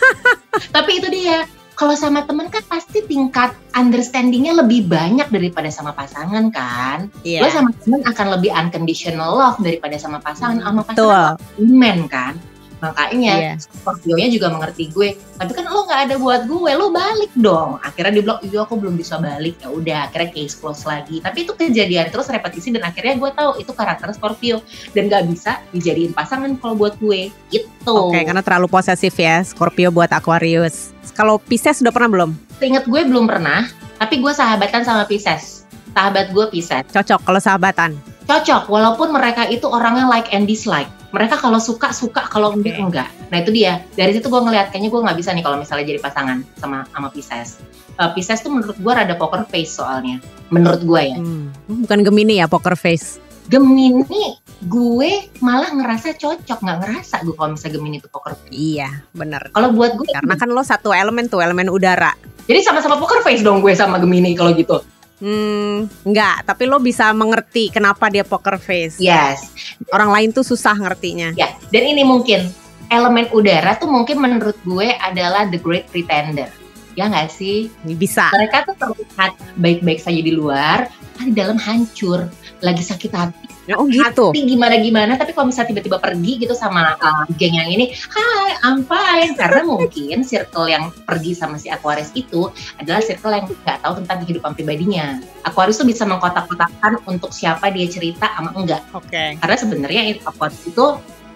tapi 0.76 1.02
itu 1.02 1.08
dia 1.10 1.42
kalau 1.76 1.92
sama 1.92 2.24
temen 2.24 2.48
kan 2.48 2.64
pasti 2.66 3.04
tingkat 3.04 3.52
understandingnya 3.76 4.56
lebih 4.56 4.88
banyak 4.88 5.28
daripada 5.28 5.68
sama 5.68 5.92
pasangan 5.92 6.48
kan? 6.48 7.12
Iya. 7.20 7.44
lo 7.44 7.48
sama 7.52 7.70
temen 7.76 8.00
akan 8.08 8.26
lebih 8.40 8.50
unconditional 8.56 9.36
love 9.36 9.60
daripada 9.60 10.00
sama 10.00 10.18
pasangan. 10.24 10.64
Sama 10.64 10.82
pasangan 10.82 11.36
men 11.60 12.08
kan 12.08 12.34
makanya 12.80 13.34
Iya. 13.36 13.52
Scorpio-nya 13.60 14.28
juga 14.28 14.52
mengerti 14.52 14.92
gue. 14.92 15.16
Tapi 15.36 15.52
kan 15.52 15.64
lo 15.68 15.84
nggak 15.88 16.00
ada 16.08 16.14
buat 16.20 16.44
gue 16.48 16.72
lo 16.76 16.92
balik 16.92 17.32
dong. 17.36 17.80
Akhirnya 17.80 18.20
dia 18.20 18.22
bilang 18.24 18.40
iya 18.44 18.58
aku 18.64 18.74
belum 18.76 18.94
bisa 18.96 19.16
balik. 19.16 19.60
Ya 19.60 19.68
udah 19.72 19.98
akhirnya 20.10 20.28
case 20.32 20.56
close 20.56 20.84
lagi. 20.84 21.20
Tapi 21.20 21.48
itu 21.48 21.52
kejadian 21.56 22.12
terus 22.12 22.28
repetisi 22.28 22.72
dan 22.72 22.84
akhirnya 22.84 23.16
gue 23.16 23.30
tahu 23.32 23.50
itu 23.60 23.72
karakter 23.72 24.12
Scorpio. 24.12 24.60
Dan 24.92 25.08
nggak 25.08 25.24
bisa 25.28 25.60
dijadiin 25.72 26.12
pasangan 26.12 26.52
kalau 26.60 26.74
buat 26.76 26.94
gue. 27.00 27.32
Itu 27.52 28.12
Oke, 28.12 28.22
karena 28.24 28.42
terlalu 28.44 28.66
posesif 28.68 29.14
ya 29.16 29.40
Scorpio 29.44 29.88
buat 29.88 30.10
Aquarius. 30.12 30.92
Kalau 31.16 31.40
Pisces 31.40 31.80
sudah 31.80 31.94
pernah 31.94 32.12
belum? 32.12 32.30
Ingat 32.60 32.84
gue 32.84 33.00
belum 33.08 33.24
pernah 33.24 33.64
tapi 33.96 34.20
gue 34.20 34.32
sahabatan 34.32 34.84
sama 34.84 35.08
Pisces. 35.08 35.64
Sahabat 35.96 36.28
gue 36.28 36.44
Pisces. 36.52 36.84
Cocok 36.92 37.20
kalau 37.24 37.40
sahabatan. 37.40 37.96
cocok 38.26 38.66
walaupun 38.66 39.14
mereka 39.14 39.46
itu 39.46 39.70
orangnya 39.70 40.02
like 40.10 40.26
and 40.34 40.50
dislike 40.50 40.90
mereka 41.14 41.38
kalau 41.38 41.58
suka 41.58 41.90
suka 41.90 42.26
kalau 42.26 42.54
enggak 42.54 42.76
enggak. 42.76 43.08
Nah 43.30 43.38
itu 43.40 43.50
dia. 43.50 43.82
Dari 43.94 44.14
situ 44.14 44.26
gue 44.26 44.40
ngeliat 44.42 44.70
kayaknya 44.70 44.90
gue 44.90 45.00
nggak 45.02 45.18
bisa 45.18 45.30
nih 45.32 45.44
kalau 45.44 45.56
misalnya 45.56 45.86
jadi 45.86 46.00
pasangan 46.02 46.42
sama 46.58 46.86
sama 46.90 47.08
Pisces. 47.10 47.62
Eh, 47.96 48.10
Pisces 48.12 48.42
tuh 48.42 48.50
menurut 48.52 48.76
gue 48.76 48.92
rada 48.92 49.14
poker 49.14 49.46
face 49.46 49.78
soalnya. 49.78 50.18
Menurut 50.50 50.82
gue 50.82 51.02
ya. 51.14 51.18
Hmm. 51.18 51.50
Bukan 51.66 52.02
Gemini 52.02 52.42
ya 52.42 52.46
poker 52.46 52.74
face. 52.74 53.22
Gemini 53.46 54.34
gue 54.66 55.12
malah 55.38 55.70
ngerasa 55.70 56.18
cocok. 56.18 56.58
Nggak 56.60 56.78
ngerasa 56.82 57.14
gue 57.22 57.34
kalau 57.34 57.50
misalnya 57.54 57.74
Gemini 57.78 57.96
itu 58.02 58.08
poker 58.10 58.34
face. 58.34 58.50
Iya, 58.52 58.90
bener. 59.14 59.42
kalau 59.54 59.70
buat 59.70 59.94
gue 59.94 60.06
Karena 60.10 60.34
kan 60.34 60.48
lo 60.50 60.62
satu 60.62 60.90
elemen 60.90 61.30
tuh, 61.30 61.38
elemen 61.40 61.70
udara. 61.70 62.12
jadi 62.46 62.62
sama-sama 62.62 62.94
poker 62.94 63.26
face 63.26 63.42
dong 63.42 63.58
gue 63.58 63.74
sama 63.74 63.98
Gemini 63.98 64.34
kalau 64.34 64.54
gitu 64.54 64.78
Hmm, 65.16 65.88
enggak, 66.04 66.44
tapi 66.44 66.68
lo 66.68 66.76
bisa 66.76 67.08
mengerti 67.10 67.72
kenapa 67.72 68.12
dia 68.12 68.20
poker 68.20 68.60
face. 68.60 69.00
yes 69.00 69.48
Orang 69.88 70.12
lain 70.12 70.28
tuh 70.28 70.44
susah 70.44 70.76
ngertinya. 70.76 71.32
ya 71.32 71.56
dan 71.72 71.82
ini 71.88 72.04
mungkin 72.04 72.52
elemen 72.92 73.26
udara 73.32 73.74
tuh 73.80 73.88
mungkin 73.88 74.20
menurut 74.20 74.54
gue 74.62 74.92
adalah 75.00 75.48
the 75.48 75.56
great 75.56 75.88
pretender 75.88 76.46
ya 76.94 77.08
nggak 77.08 77.28
sih 77.28 77.68
Bisa. 77.82 78.28
mereka 78.32 78.64
tuh 78.64 78.76
terlihat 78.76 79.32
baik-baik 79.56 80.00
saja 80.00 80.20
di 80.20 80.32
luar, 80.32 80.88
tapi 81.16 81.32
di 81.32 81.36
dalam 81.36 81.60
hancur, 81.60 82.24
lagi 82.60 82.80
sakit 82.80 83.12
hati, 83.12 83.48
Oh 83.74 83.90
gitu. 83.90 84.30
hati 84.30 84.46
gimana-gimana. 84.46 85.18
Tapi 85.18 85.34
kalau 85.34 85.50
misalnya 85.50 85.74
tiba-tiba 85.74 85.98
pergi 85.98 86.32
gitu 86.46 86.54
sama 86.54 86.94
uh, 87.02 87.26
geng 87.34 87.58
yang 87.58 87.66
ini, 87.66 87.90
hai, 87.90 88.54
I'm 88.62 88.86
fine. 88.86 89.34
Karena 89.34 89.66
mungkin 89.66 90.22
circle 90.22 90.70
yang 90.70 90.94
pergi 91.02 91.34
sama 91.34 91.58
si 91.58 91.66
Aquarius 91.66 92.14
itu 92.14 92.46
adalah 92.78 93.02
circle 93.02 93.34
yang 93.34 93.46
nggak 93.50 93.78
tahu 93.82 93.92
tentang 94.04 94.16
kehidupan 94.22 94.52
pribadinya. 94.54 95.18
Aquarius 95.42 95.82
tuh 95.82 95.88
bisa 95.88 96.06
mengkotak-kotakkan 96.06 97.02
untuk 97.10 97.34
siapa 97.34 97.72
dia 97.74 97.90
cerita 97.90 98.30
sama 98.38 98.54
enggak. 98.54 98.86
Oke. 98.94 99.34
Karena 99.42 99.56
sebenarnya 99.58 100.02
Aquarius 100.22 100.62
itu 100.70 100.86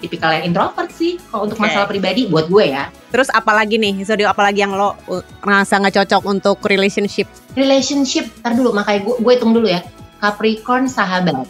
tipikal 0.01 0.33
yang 0.33 0.49
introvert 0.49 0.89
sih 0.97 1.21
kalau 1.29 1.45
untuk 1.45 1.61
Oke. 1.61 1.69
masalah 1.69 1.85
pribadi 1.91 2.25
buat 2.31 2.49
gue 2.49 2.73
ya. 2.73 2.89
Terus 3.13 3.29
apalagi 3.35 3.77
nih, 3.77 4.01
zodiak 4.07 4.33
apalagi 4.33 4.65
yang 4.65 4.73
lo 4.73 4.97
uh, 5.11 5.21
ngerasa 5.45 5.77
nggak 5.77 5.95
cocok 6.01 6.23
untuk 6.25 6.57
relationship? 6.65 7.29
relationship 7.59 8.31
ntar 8.43 8.55
dulu 8.55 8.71
makanya 8.75 9.01
gue 9.07 9.15
gue 9.19 9.33
hitung 9.35 9.55
dulu 9.55 9.67
ya 9.67 9.83
Capricorn 10.21 10.85
sahabatan 10.87 11.45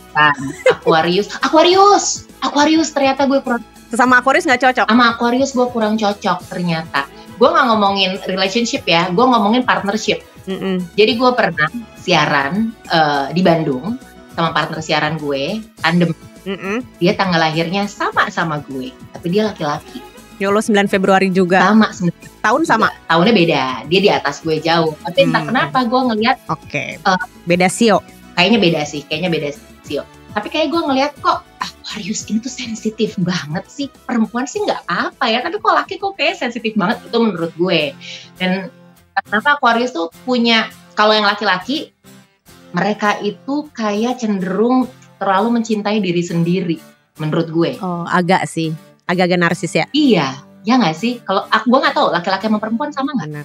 Aquarius 0.71 1.29
Aquarius 1.37 2.07
Aquarius 2.41 2.89
ternyata 2.89 3.27
gue 3.27 3.41
kurang 3.41 3.63
Sesama 3.87 4.19
Aquarius 4.19 4.47
nggak 4.47 4.63
cocok? 4.63 4.87
sama 4.87 5.05
Aquarius 5.11 5.51
gue 5.51 5.67
kurang 5.69 5.95
cocok 5.95 6.39
ternyata 6.47 7.05
gue 7.35 7.49
nggak 7.49 7.67
ngomongin 7.67 8.11
relationship 8.25 8.83
ya 8.85 9.09
gue 9.09 9.21
ngomongin 9.21 9.61
partnership 9.61 10.23
Mm-mm. 10.47 10.81
jadi 10.95 11.13
gue 11.15 11.31
pernah 11.33 11.69
siaran 11.97 12.71
eh, 12.87 13.27
di 13.31 13.41
Bandung 13.41 13.99
sama 14.31 14.51
partner 14.51 14.79
siaran 14.79 15.15
gue 15.17 15.59
tandem 15.77 16.15
Mm-mm. 16.43 16.81
dia 16.97 17.13
tanggal 17.13 17.37
lahirnya 17.39 17.85
sama 17.85 18.31
sama 18.31 18.63
gue 18.63 18.89
tapi 19.11 19.27
dia 19.29 19.45
laki-laki 19.45 20.01
Ya 20.41 20.49
lo 20.49 20.57
9 20.57 20.73
Februari 20.89 21.29
juga. 21.29 21.61
sama 21.61 21.93
Tahun 22.41 22.63
sama? 22.65 22.89
tahunnya 23.05 23.35
beda 23.35 23.63
dia 23.85 24.01
di 24.01 24.09
atas 24.09 24.41
gue 24.41 24.57
jauh 24.57 24.97
tapi 25.05 25.29
entah 25.29 25.45
Hmm. 25.45 25.53
kenapa 25.53 25.85
gue 25.85 26.01
ngeliat 26.01 26.37
Oke. 26.49 26.97
Eh. 26.97 27.19
Beda 27.45 27.69
sio. 27.69 28.01
Kayaknya 28.41 28.57
beda 28.57 28.81
sih, 28.89 29.05
kayaknya 29.05 29.29
beda 29.29 29.49
sih. 29.53 30.01
Tapi 30.33 30.49
kayak 30.49 30.73
gue 30.73 30.81
ngeliat 30.81 31.13
kok 31.21 31.45
Aquarius 31.61 32.25
ini 32.33 32.41
tuh 32.41 32.49
sensitif 32.49 33.21
banget 33.21 33.69
sih. 33.69 33.93
Perempuan 34.09 34.49
sih 34.49 34.65
nggak 34.65 34.89
apa 34.89 35.29
ya, 35.29 35.45
tapi 35.45 35.61
kok 35.61 35.77
laki 35.77 36.01
kok 36.01 36.17
kayak 36.17 36.41
sensitif 36.41 36.73
banget 36.73 37.05
itu 37.05 37.19
menurut 37.21 37.53
gue. 37.61 37.93
Dan 38.41 38.73
kenapa 39.29 39.61
Aquarius 39.61 39.93
tuh 39.93 40.09
punya 40.25 40.73
kalau 40.97 41.13
yang 41.13 41.29
laki-laki 41.29 41.93
mereka 42.73 43.21
itu 43.21 43.69
kayak 43.77 44.25
cenderung 44.25 44.89
terlalu 45.21 45.61
mencintai 45.61 46.01
diri 46.01 46.25
sendiri 46.25 46.81
menurut 47.21 47.53
gue. 47.53 47.71
Oh, 47.85 48.09
agak 48.09 48.49
sih. 48.49 48.73
Agak-agak 49.05 49.37
narsis 49.37 49.75
ya. 49.77 49.85
Iya, 49.93 50.39
ya 50.65 50.81
nggak 50.81 50.97
sih? 50.97 51.21
Kalau 51.29 51.45
aku 51.53 51.69
gue 51.69 51.81
nggak 51.85 51.93
tahu 51.93 52.09
laki-laki 52.09 52.49
sama 52.49 52.57
perempuan 52.57 52.89
sama 52.89 53.13
nggak? 53.21 53.45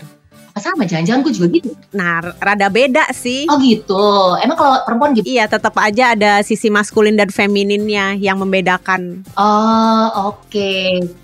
Apa 0.56 0.72
sama? 0.72 0.88
Jangan-jangan 0.88 1.20
gue 1.20 1.34
juga 1.36 1.48
gitu. 1.52 1.76
Nah, 1.92 2.24
rada 2.40 2.72
beda 2.72 3.12
sih. 3.12 3.44
Oh 3.52 3.60
gitu. 3.60 4.40
Emang 4.40 4.56
kalau 4.56 4.88
perempuan 4.88 5.12
gitu? 5.12 5.28
Iya, 5.28 5.52
tetap 5.52 5.76
aja 5.76 6.16
ada 6.16 6.40
sisi 6.48 6.72
maskulin 6.72 7.20
dan 7.20 7.28
femininnya 7.28 8.16
yang 8.16 8.40
membedakan. 8.40 9.28
Oh 9.36 10.32
oke. 10.32 10.72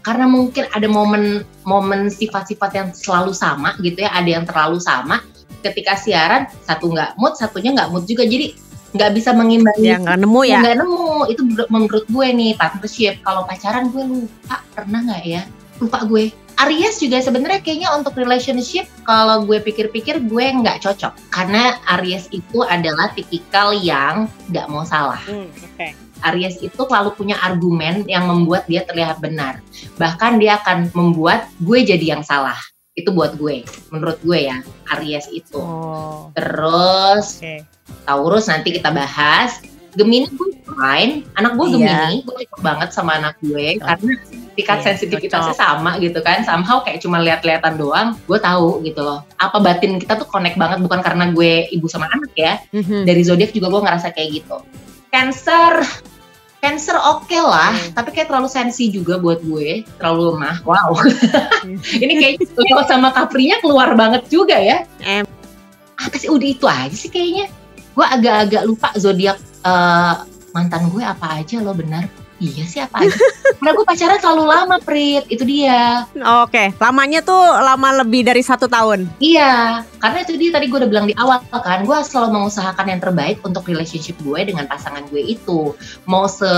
Karena 0.03 0.27
mungkin 0.27 0.67
ada 0.75 0.83
momen 0.91 1.47
momen 1.63 2.11
sifat-sifat 2.11 2.71
yang 2.75 2.87
selalu 2.91 3.31
sama 3.31 3.79
gitu 3.79 4.03
ya. 4.03 4.11
Ada 4.11 4.29
yang 4.35 4.43
terlalu 4.43 4.83
sama. 4.83 5.23
Ketika 5.63 5.95
siaran 5.95 6.51
satu 6.67 6.91
nggak 6.91 7.15
mood, 7.15 7.39
satunya 7.39 7.71
nggak 7.71 7.87
mood 7.87 8.03
juga. 8.03 8.27
Jadi 8.27 8.51
nggak 8.91 9.11
bisa 9.15 9.31
mengimbangi. 9.31 9.95
Ya 9.95 9.95
nggak 9.95 10.27
nemu 10.27 10.41
ya. 10.43 10.59
Nggak 10.59 10.75
nemu. 10.83 11.07
Itu 11.31 11.41
menurut 11.71 12.03
gue 12.03 12.27
nih 12.35 12.59
partnership. 12.59 13.23
Kalau 13.23 13.47
pacaran 13.47 13.95
gue 13.95 14.03
lupa 14.11 14.59
pernah 14.75 14.99
nggak 15.07 15.23
ya? 15.23 15.47
Lupa 15.79 16.03
gue. 16.03 16.35
Aries 16.61 17.01
juga 17.01 17.17
sebenarnya 17.17 17.57
kayaknya 17.65 17.89
untuk 17.97 18.13
relationship 18.13 18.85
kalau 19.01 19.41
gue 19.49 19.57
pikir-pikir 19.57 20.21
gue 20.29 20.45
nggak 20.61 20.85
cocok 20.85 21.09
karena 21.33 21.81
Aries 21.97 22.29
itu 22.29 22.61
adalah 22.61 23.09
tipikal 23.17 23.73
yang 23.73 24.29
nggak 24.53 24.69
mau 24.69 24.85
salah. 24.85 25.17
Hmm, 25.25 25.49
Oke. 25.49 25.97
Aries 26.21 26.61
itu 26.61 26.77
selalu 26.77 27.17
punya 27.17 27.41
argumen 27.41 28.05
yang 28.05 28.29
membuat 28.29 28.69
dia 28.69 28.85
terlihat 28.85 29.17
benar. 29.17 29.57
Bahkan 29.97 30.37
dia 30.37 30.61
akan 30.61 30.93
membuat 30.93 31.49
gue 31.65 31.81
jadi 31.81 32.13
yang 32.17 32.21
salah. 32.21 32.57
Itu 32.93 33.09
buat 33.09 33.41
gue, 33.41 33.65
menurut 33.89 34.21
gue 34.21 34.45
ya, 34.45 34.61
Aries 34.93 35.25
itu. 35.33 35.57
Oh, 35.57 36.29
Terus 36.37 37.41
oke. 37.41 37.55
Taurus 38.05 38.45
nanti 38.51 38.69
kita 38.77 38.93
bahas. 38.93 39.65
Gemini 39.91 40.27
gue 40.31 40.49
fine, 40.63 41.27
anak 41.35 41.59
gue 41.59 41.65
Iya. 41.67 41.75
Gemini, 41.75 42.15
gue 42.23 42.35
cocok 42.47 42.61
banget 42.63 42.89
sama 42.95 43.19
anak 43.19 43.35
gue 43.43 43.75
karena 43.75 44.11
tingkat 44.55 44.77
Iya, 44.79 44.85
sensitivitasnya 44.87 45.55
sama 45.55 45.99
gitu 45.99 46.19
kan. 46.23 46.47
Somehow 46.47 46.79
kayak 46.79 47.03
cuma 47.03 47.19
lihat-lihatan 47.19 47.75
doang, 47.75 48.15
gue 48.23 48.39
tahu 48.39 48.79
gitu 48.87 49.03
loh. 49.03 49.27
Apa 49.35 49.59
batin 49.59 49.99
kita 49.99 50.15
tuh 50.15 50.27
connect 50.31 50.55
banget 50.55 50.79
bukan 50.79 51.03
karena 51.03 51.27
gue 51.31 51.67
ibu 51.71 51.91
sama 51.91 52.07
anak 52.07 52.31
ya, 52.35 52.59
Mhm. 52.71 53.03
dari 53.03 53.21
zodiak 53.21 53.51
juga 53.51 53.67
gue 53.67 53.81
ngerasa 53.83 54.15
kayak 54.15 54.29
gitu. 54.43 54.57
Cancer, 55.11 55.83
Cancer 56.61 56.93
oke 56.93 57.33
lah, 57.41 57.73
Hmm. 57.73 57.97
tapi 57.97 58.13
kayak 58.13 58.29
terlalu 58.29 58.45
sensi 58.45 58.93
juga 58.93 59.17
buat 59.17 59.41
gue, 59.41 59.81
terlalu 59.97 60.37
lemah. 60.37 60.61
Wow, 60.61 60.93
Hmm. 60.93 61.81
ini 62.05 62.13
kayak 62.21 62.35
sama 62.85 63.09
Capri-nya 63.11 63.57
keluar 63.59 63.97
banget 63.97 64.29
juga 64.29 64.55
ya. 64.61 64.85
Em. 65.01 65.25
Apa 65.97 66.15
sih 66.21 66.29
udah 66.29 66.47
itu 66.47 66.65
aja 66.69 66.93
sih 66.93 67.09
kayaknya. 67.09 67.49
Gue 67.91 68.05
agak-agak 68.07 68.63
lupa 68.67 68.89
zodiak 68.95 69.37
eh, 69.65 70.15
mantan 70.51 70.91
gue 70.91 71.03
apa 71.03 71.41
aja 71.41 71.59
lo 71.63 71.71
benar. 71.75 72.07
Iya 72.41 72.63
sih 72.65 72.81
apa 72.81 73.05
aja. 73.05 73.13
Karena 73.61 73.77
gue 73.77 73.85
pacaran 73.85 74.17
terlalu 74.17 74.45
lama, 74.49 74.75
Prit. 74.81 75.29
Itu 75.29 75.45
dia. 75.45 76.09
Oke, 76.41 76.73
lamanya 76.81 77.21
tuh 77.21 77.37
lama 77.37 78.01
lebih 78.01 78.25
dari 78.25 78.41
satu 78.41 78.65
tahun. 78.65 79.05
Iya, 79.21 79.85
karena 80.01 80.25
itu 80.25 80.33
dia 80.33 80.49
tadi 80.49 80.65
gue 80.65 80.81
udah 80.81 80.89
bilang 80.89 81.05
di 81.05 81.13
awal 81.13 81.45
kan, 81.45 81.85
gue 81.85 81.97
selalu 82.01 82.41
mengusahakan 82.41 82.89
yang 82.89 82.97
terbaik 82.97 83.37
untuk 83.45 83.69
relationship 83.69 84.17
gue 84.25 84.41
dengan 84.41 84.65
pasangan 84.65 85.05
gue 85.13 85.21
itu. 85.21 85.77
Mau 86.09 86.25
se 86.25 86.49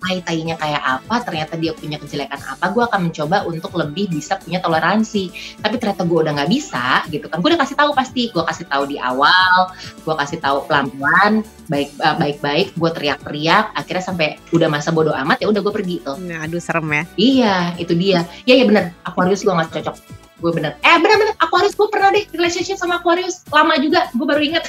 tai-tainya 0.00 0.56
kayak 0.56 0.80
apa, 0.80 1.20
ternyata 1.22 1.54
dia 1.60 1.76
punya 1.76 2.00
kejelekan 2.00 2.40
apa, 2.40 2.72
gue 2.72 2.82
akan 2.88 3.00
mencoba 3.12 3.44
untuk 3.44 3.72
lebih 3.76 4.08
bisa 4.08 4.40
punya 4.40 4.58
toleransi. 4.64 5.30
Tapi 5.60 5.76
ternyata 5.76 6.08
gue 6.08 6.18
udah 6.24 6.32
nggak 6.40 6.50
bisa, 6.50 7.04
gitu 7.12 7.28
kan. 7.28 7.44
Gue 7.44 7.52
udah 7.54 7.60
kasih 7.60 7.76
tahu 7.76 7.90
pasti, 7.92 8.32
gue 8.32 8.42
kasih 8.42 8.66
tahu 8.66 8.88
di 8.88 8.96
awal, 8.96 9.70
gue 9.76 10.14
kasih 10.16 10.38
tahu 10.40 10.64
pelan-pelan, 10.64 11.44
baik 11.68 11.92
eh, 12.00 12.16
baik-baik, 12.16 12.68
gue 12.74 12.90
teriak-teriak, 12.96 13.76
akhirnya 13.76 14.04
sampai 14.04 14.28
udah 14.50 14.68
masa 14.72 14.90
bodoh 14.90 15.14
amat 15.14 15.44
ya 15.44 15.46
udah 15.52 15.60
gue 15.60 15.72
pergi 15.72 15.96
tuh. 16.02 16.16
Nah, 16.18 16.48
aduh 16.48 16.58
serem 16.58 16.88
ya. 16.90 17.04
Iya, 17.20 17.56
itu 17.76 17.92
dia. 17.92 18.24
Ya 18.48 18.56
ya 18.56 18.64
bener, 18.64 18.96
Aquarius 19.04 19.44
gue 19.44 19.52
gak 19.52 19.70
cocok. 19.70 19.96
Gue 20.40 20.50
bener. 20.56 20.72
Eh 20.80 20.96
bener-bener, 20.96 21.36
Aquarius 21.36 21.76
gue 21.76 21.88
pernah 21.92 22.08
deh 22.16 22.24
relationship 22.32 22.80
sama 22.80 23.04
Aquarius. 23.04 23.44
Lama 23.52 23.76
juga, 23.76 24.08
gue 24.16 24.24
baru 24.24 24.40
inget. 24.40 24.64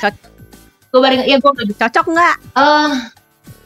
Gue 0.91 0.99
baru 0.99 1.15
inget, 1.15 1.27
ya 1.31 1.37
gue 1.39 1.51
Cocok 1.79 2.05
nggak? 2.11 2.35
Eh, 2.59 2.91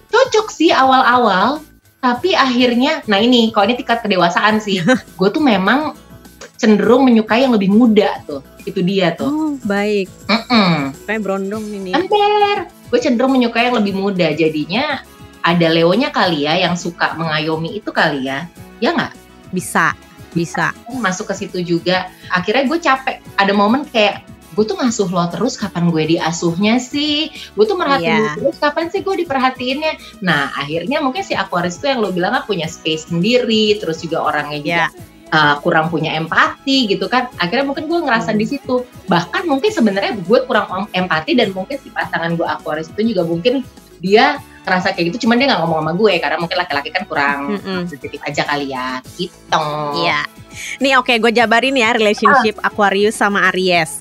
cocok 0.10 0.48
sih 0.52 0.72
awal-awal. 0.74 1.62
Tapi 2.02 2.38
akhirnya, 2.38 3.02
nah 3.10 3.18
ini, 3.18 3.50
kalau 3.50 3.66
ini 3.66 3.82
tingkat 3.82 4.06
kedewasaan 4.06 4.62
sih. 4.62 4.78
gue 5.18 5.30
tuh 5.34 5.42
memang 5.42 5.98
cenderung 6.56 7.02
menyukai 7.02 7.46
yang 7.46 7.54
lebih 7.58 7.74
muda 7.74 8.22
tuh. 8.30 8.46
Itu 8.62 8.86
dia 8.86 9.18
tuh. 9.18 9.30
Oh, 9.30 9.52
baik. 9.66 10.10
Mm-mm. 10.30 10.94
Kayak 11.10 11.22
berondong 11.26 11.66
ini. 11.66 11.98
Ember. 11.98 12.70
Gue 12.94 13.00
cenderung 13.02 13.34
menyukai 13.34 13.74
yang 13.74 13.82
lebih 13.82 13.98
muda. 13.98 14.34
Jadinya 14.38 15.02
ada 15.46 15.68
Leonya 15.70 16.10
kali 16.10 16.50
ya 16.50 16.58
yang 16.58 16.74
suka 16.74 17.14
mengayomi 17.18 17.78
itu 17.78 17.90
kali 17.90 18.30
ya. 18.30 18.50
Ya 18.82 18.94
nggak? 18.94 19.14
Bisa, 19.54 19.94
bisa. 20.34 20.74
masuk 21.00 21.32
ke 21.32 21.46
situ 21.46 21.64
juga 21.64 22.12
akhirnya 22.34 22.68
gue 22.68 22.80
capek 22.82 23.16
ada 23.40 23.54
momen 23.56 23.88
kayak 23.88 24.26
gue 24.56 24.64
tuh 24.64 24.76
ngasuh 24.76 25.08
lo 25.08 25.28
terus 25.28 25.54
kapan 25.56 25.92
gue 25.92 26.04
diasuhnya 26.10 26.80
sih 26.80 27.28
gue 27.28 27.66
tuh 27.66 27.76
merhatiin 27.76 28.08
Iya. 28.08 28.18
lo 28.18 28.50
terus 28.50 28.58
kapan 28.58 28.88
sih 28.88 29.04
gue 29.04 29.16
diperhatiinnya 29.20 29.92
nah 30.20 30.50
akhirnya 30.56 30.98
mungkin 31.00 31.22
si 31.22 31.36
Aquarius 31.36 31.78
tuh 31.78 31.92
yang 31.92 32.00
lo 32.00 32.10
bilang 32.10 32.32
kan 32.32 32.44
punya 32.44 32.66
space 32.66 33.08
sendiri 33.08 33.76
terus 33.78 34.00
juga 34.00 34.24
orangnya 34.24 34.58
juga 34.58 34.72
Ya. 34.72 34.88
uh, 35.32 35.56
kurang 35.60 35.88
punya 35.88 36.16
empati 36.16 36.88
gitu 36.88 37.06
kan 37.06 37.28
akhirnya 37.36 37.66
mungkin 37.66 37.86
gue 37.86 38.00
ngerasa 38.00 38.32
Hmm. 38.32 38.40
di 38.40 38.46
situ 38.48 38.76
bahkan 39.06 39.44
mungkin 39.44 39.70
sebenarnya 39.70 40.16
gue 40.18 40.40
kurang 40.44 40.66
em- 40.72 41.04
empati 41.04 41.36
dan 41.36 41.52
mungkin 41.52 41.76
si 41.76 41.92
pasangan 41.92 42.34
gue 42.34 42.46
Aquarius 42.46 42.88
itu 42.90 43.12
juga 43.12 43.24
mungkin 43.24 43.62
dia 44.00 44.40
ngerasa 44.66 44.98
kayak 44.98 45.14
gitu 45.14 45.30
cuman 45.30 45.38
dia 45.38 45.46
nggak 45.54 45.62
ngomong 45.62 45.80
sama 45.86 45.92
gue 45.94 46.14
karena 46.18 46.38
mungkin 46.42 46.58
laki-laki 46.58 46.90
kan 46.90 47.04
kurang 47.06 47.40
Mm-mm. 47.54 47.86
sensitif 47.86 48.20
aja 48.26 48.42
kali 48.44 48.74
ya 48.74 49.00
gitu 49.16 49.66
Iya. 50.02 50.26
Nih 50.80 50.96
oke, 50.96 51.12
gue 51.20 51.32
jabarin 51.36 51.76
ya 51.76 51.92
relationship 51.92 52.56
Aquarius 52.64 53.20
sama 53.20 53.52
Aries. 53.52 54.00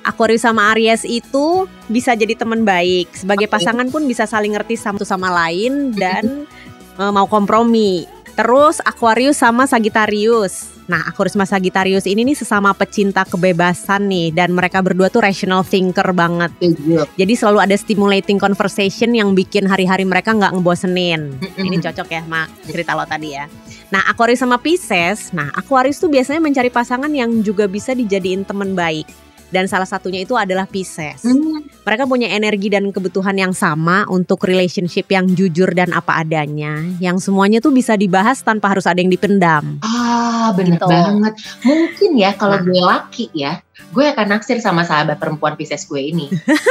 Aquarius 0.00 0.48
sama 0.48 0.72
Aries 0.72 1.04
itu 1.04 1.68
bisa 1.92 2.16
jadi 2.16 2.32
teman 2.32 2.64
baik. 2.64 3.12
Sebagai 3.12 3.44
Oke. 3.44 3.60
pasangan 3.60 3.84
pun 3.92 4.08
bisa 4.08 4.24
saling 4.24 4.56
ngerti 4.56 4.80
satu 4.80 5.04
sama 5.04 5.28
lain 5.28 5.92
dan 5.92 6.48
eh, 6.96 7.12
mau 7.12 7.28
kompromi. 7.28 8.08
Terus 8.32 8.80
Aquarius 8.80 9.36
sama 9.36 9.68
Sagittarius. 9.68 10.79
Nah, 10.90 11.06
Aquarius 11.06 11.38
sama 11.38 11.46
Sagittarius 11.46 12.02
ini 12.10 12.26
nih 12.26 12.34
sesama 12.34 12.74
pecinta 12.74 13.22
kebebasan 13.22 14.10
nih 14.10 14.34
dan 14.34 14.50
mereka 14.50 14.82
berdua 14.82 15.06
tuh 15.06 15.22
rational 15.22 15.62
thinker 15.62 16.10
banget. 16.10 16.50
Setuju. 16.58 17.06
Jadi 17.14 17.32
selalu 17.38 17.58
ada 17.62 17.76
stimulating 17.78 18.42
conversation 18.42 19.14
yang 19.14 19.30
bikin 19.38 19.70
hari-hari 19.70 20.02
mereka 20.02 20.34
nggak 20.34 20.50
ngebosenin. 20.50 21.38
Ini 21.54 21.78
cocok 21.78 22.08
ya 22.10 22.26
sama 22.26 22.50
cerita 22.66 22.98
lo 22.98 23.06
tadi 23.06 23.38
ya. 23.38 23.46
Nah, 23.94 24.02
Aquarius 24.10 24.42
sama 24.42 24.58
Pisces. 24.58 25.30
Nah, 25.30 25.54
Aquarius 25.54 26.02
tuh 26.02 26.10
biasanya 26.10 26.42
mencari 26.42 26.74
pasangan 26.74 27.10
yang 27.14 27.38
juga 27.38 27.70
bisa 27.70 27.94
dijadiin 27.94 28.42
teman 28.42 28.74
baik. 28.74 29.29
Dan 29.50 29.66
salah 29.66 29.84
satunya 29.84 30.22
itu 30.22 30.32
adalah 30.32 30.64
Pisces. 30.64 31.22
Hmm, 31.22 31.66
Mereka 31.80 32.06
punya 32.06 32.30
energi 32.30 32.70
dan 32.70 32.86
kebutuhan 32.88 33.34
yang 33.34 33.50
sama 33.50 34.06
untuk 34.06 34.42
relationship 34.42 35.06
yang 35.06 35.26
jujur 35.28 35.66
dan 35.70 35.90
apa 35.90 36.18
adanya. 36.18 36.78
Yang 36.98 37.26
semuanya 37.26 37.58
tuh 37.58 37.70
bisa 37.70 37.94
dibahas 37.94 38.40
tanpa 38.40 38.70
harus 38.70 38.86
ada 38.86 38.96
yang 38.96 39.08
dipendam. 39.08 39.78
Ah, 39.80 40.52
bener 40.52 40.78
Gitu. 40.78 40.86
banget. 40.86 41.34
Mungkin 41.60 42.10
ya 42.14 42.30
kalau 42.32 42.56
Nah. 42.56 42.64
gue 42.64 42.78
laki 42.80 43.26
ya, 43.32 43.58
gue 43.90 44.04
akan 44.06 44.26
naksir 44.30 44.58
sama 44.58 44.82
sahabat 44.82 45.16
perempuan 45.16 45.54
Pisces 45.54 45.82
gue 45.84 45.98
ini. 46.00 46.30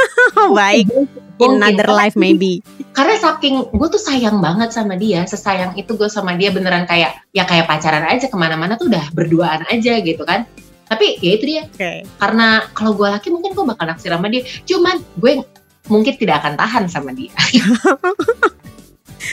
Baik. 0.50 0.88
In 1.38 1.56
another 1.56 1.88
life 1.88 2.14
maybe. 2.14 2.60
Karena 2.96 3.14
saking 3.14 3.70
gue 3.70 3.88
tuh 3.88 4.00
sayang 4.00 4.38
banget 4.38 4.70
sama 4.70 4.94
dia, 4.94 5.24
sesayang 5.24 5.72
itu 5.74 5.94
gue 5.94 6.08
sama 6.08 6.34
dia 6.34 6.50
beneran 6.50 6.84
kayak 6.84 7.22
ya 7.30 7.44
kayak 7.44 7.64
pacaran 7.64 8.04
aja 8.04 8.26
ke 8.26 8.36
mana-mana 8.36 8.74
tuh 8.74 8.88
udah 8.88 9.04
berduaan 9.10 9.64
aja 9.68 10.00
gitu 10.00 10.22
kan. 10.22 10.44
Tapi 10.90 11.22
ya 11.22 11.30
itu 11.38 11.44
dia, 11.46 11.62
Oke. 11.64 12.02
karena 12.18 12.66
kalau 12.74 12.98
gue 12.98 13.06
laki 13.06 13.30
mungkin 13.30 13.54
gue 13.54 13.62
bakal 13.62 13.86
naksir 13.86 14.10
sama 14.10 14.26
dia. 14.26 14.42
Cuman 14.66 14.98
gue 15.16 15.46
mungkin 15.86 16.14
tidak 16.18 16.42
akan 16.42 16.58
tahan 16.58 16.84
sama 16.90 17.14
dia. 17.14 17.30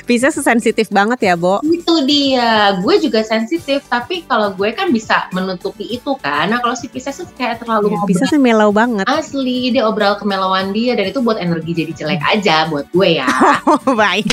Pisces 0.06 0.36
sensitif 0.38 0.88
banget 0.88 1.20
ya, 1.24 1.34
Bo. 1.34 1.64
itu 1.64 1.96
dia, 2.06 2.76
gue 2.78 2.96
juga 3.02 3.24
sensitif. 3.24 3.82
Tapi 3.88 4.24
kalau 4.24 4.54
gue 4.54 4.70
kan 4.72 4.92
bisa 4.92 5.26
menutupi 5.32 5.88
itu 5.90 6.12
kan. 6.20 6.48
Nah 6.48 6.60
kalau 6.60 6.76
si 6.76 6.86
Pisces 6.88 7.18
tuh 7.18 7.28
kayak 7.34 7.64
terlalu 7.64 7.92
ngobrol 7.92 8.06
Pisces 8.06 8.30
sih 8.30 8.38
melau 8.38 8.70
banget. 8.70 9.08
asli 9.08 9.72
dia 9.72 9.84
obral 9.84 10.16
kemelauan 10.16 10.72
dia 10.72 10.94
dan 10.94 11.10
itu 11.10 11.20
buat 11.20 11.40
energi 11.40 11.72
jadi 11.74 11.92
jelek 11.96 12.22
aja 12.22 12.68
buat 12.68 12.86
gue 12.92 13.18
ya 13.18 13.28
Oh, 13.68 13.96
baik. 13.96 14.28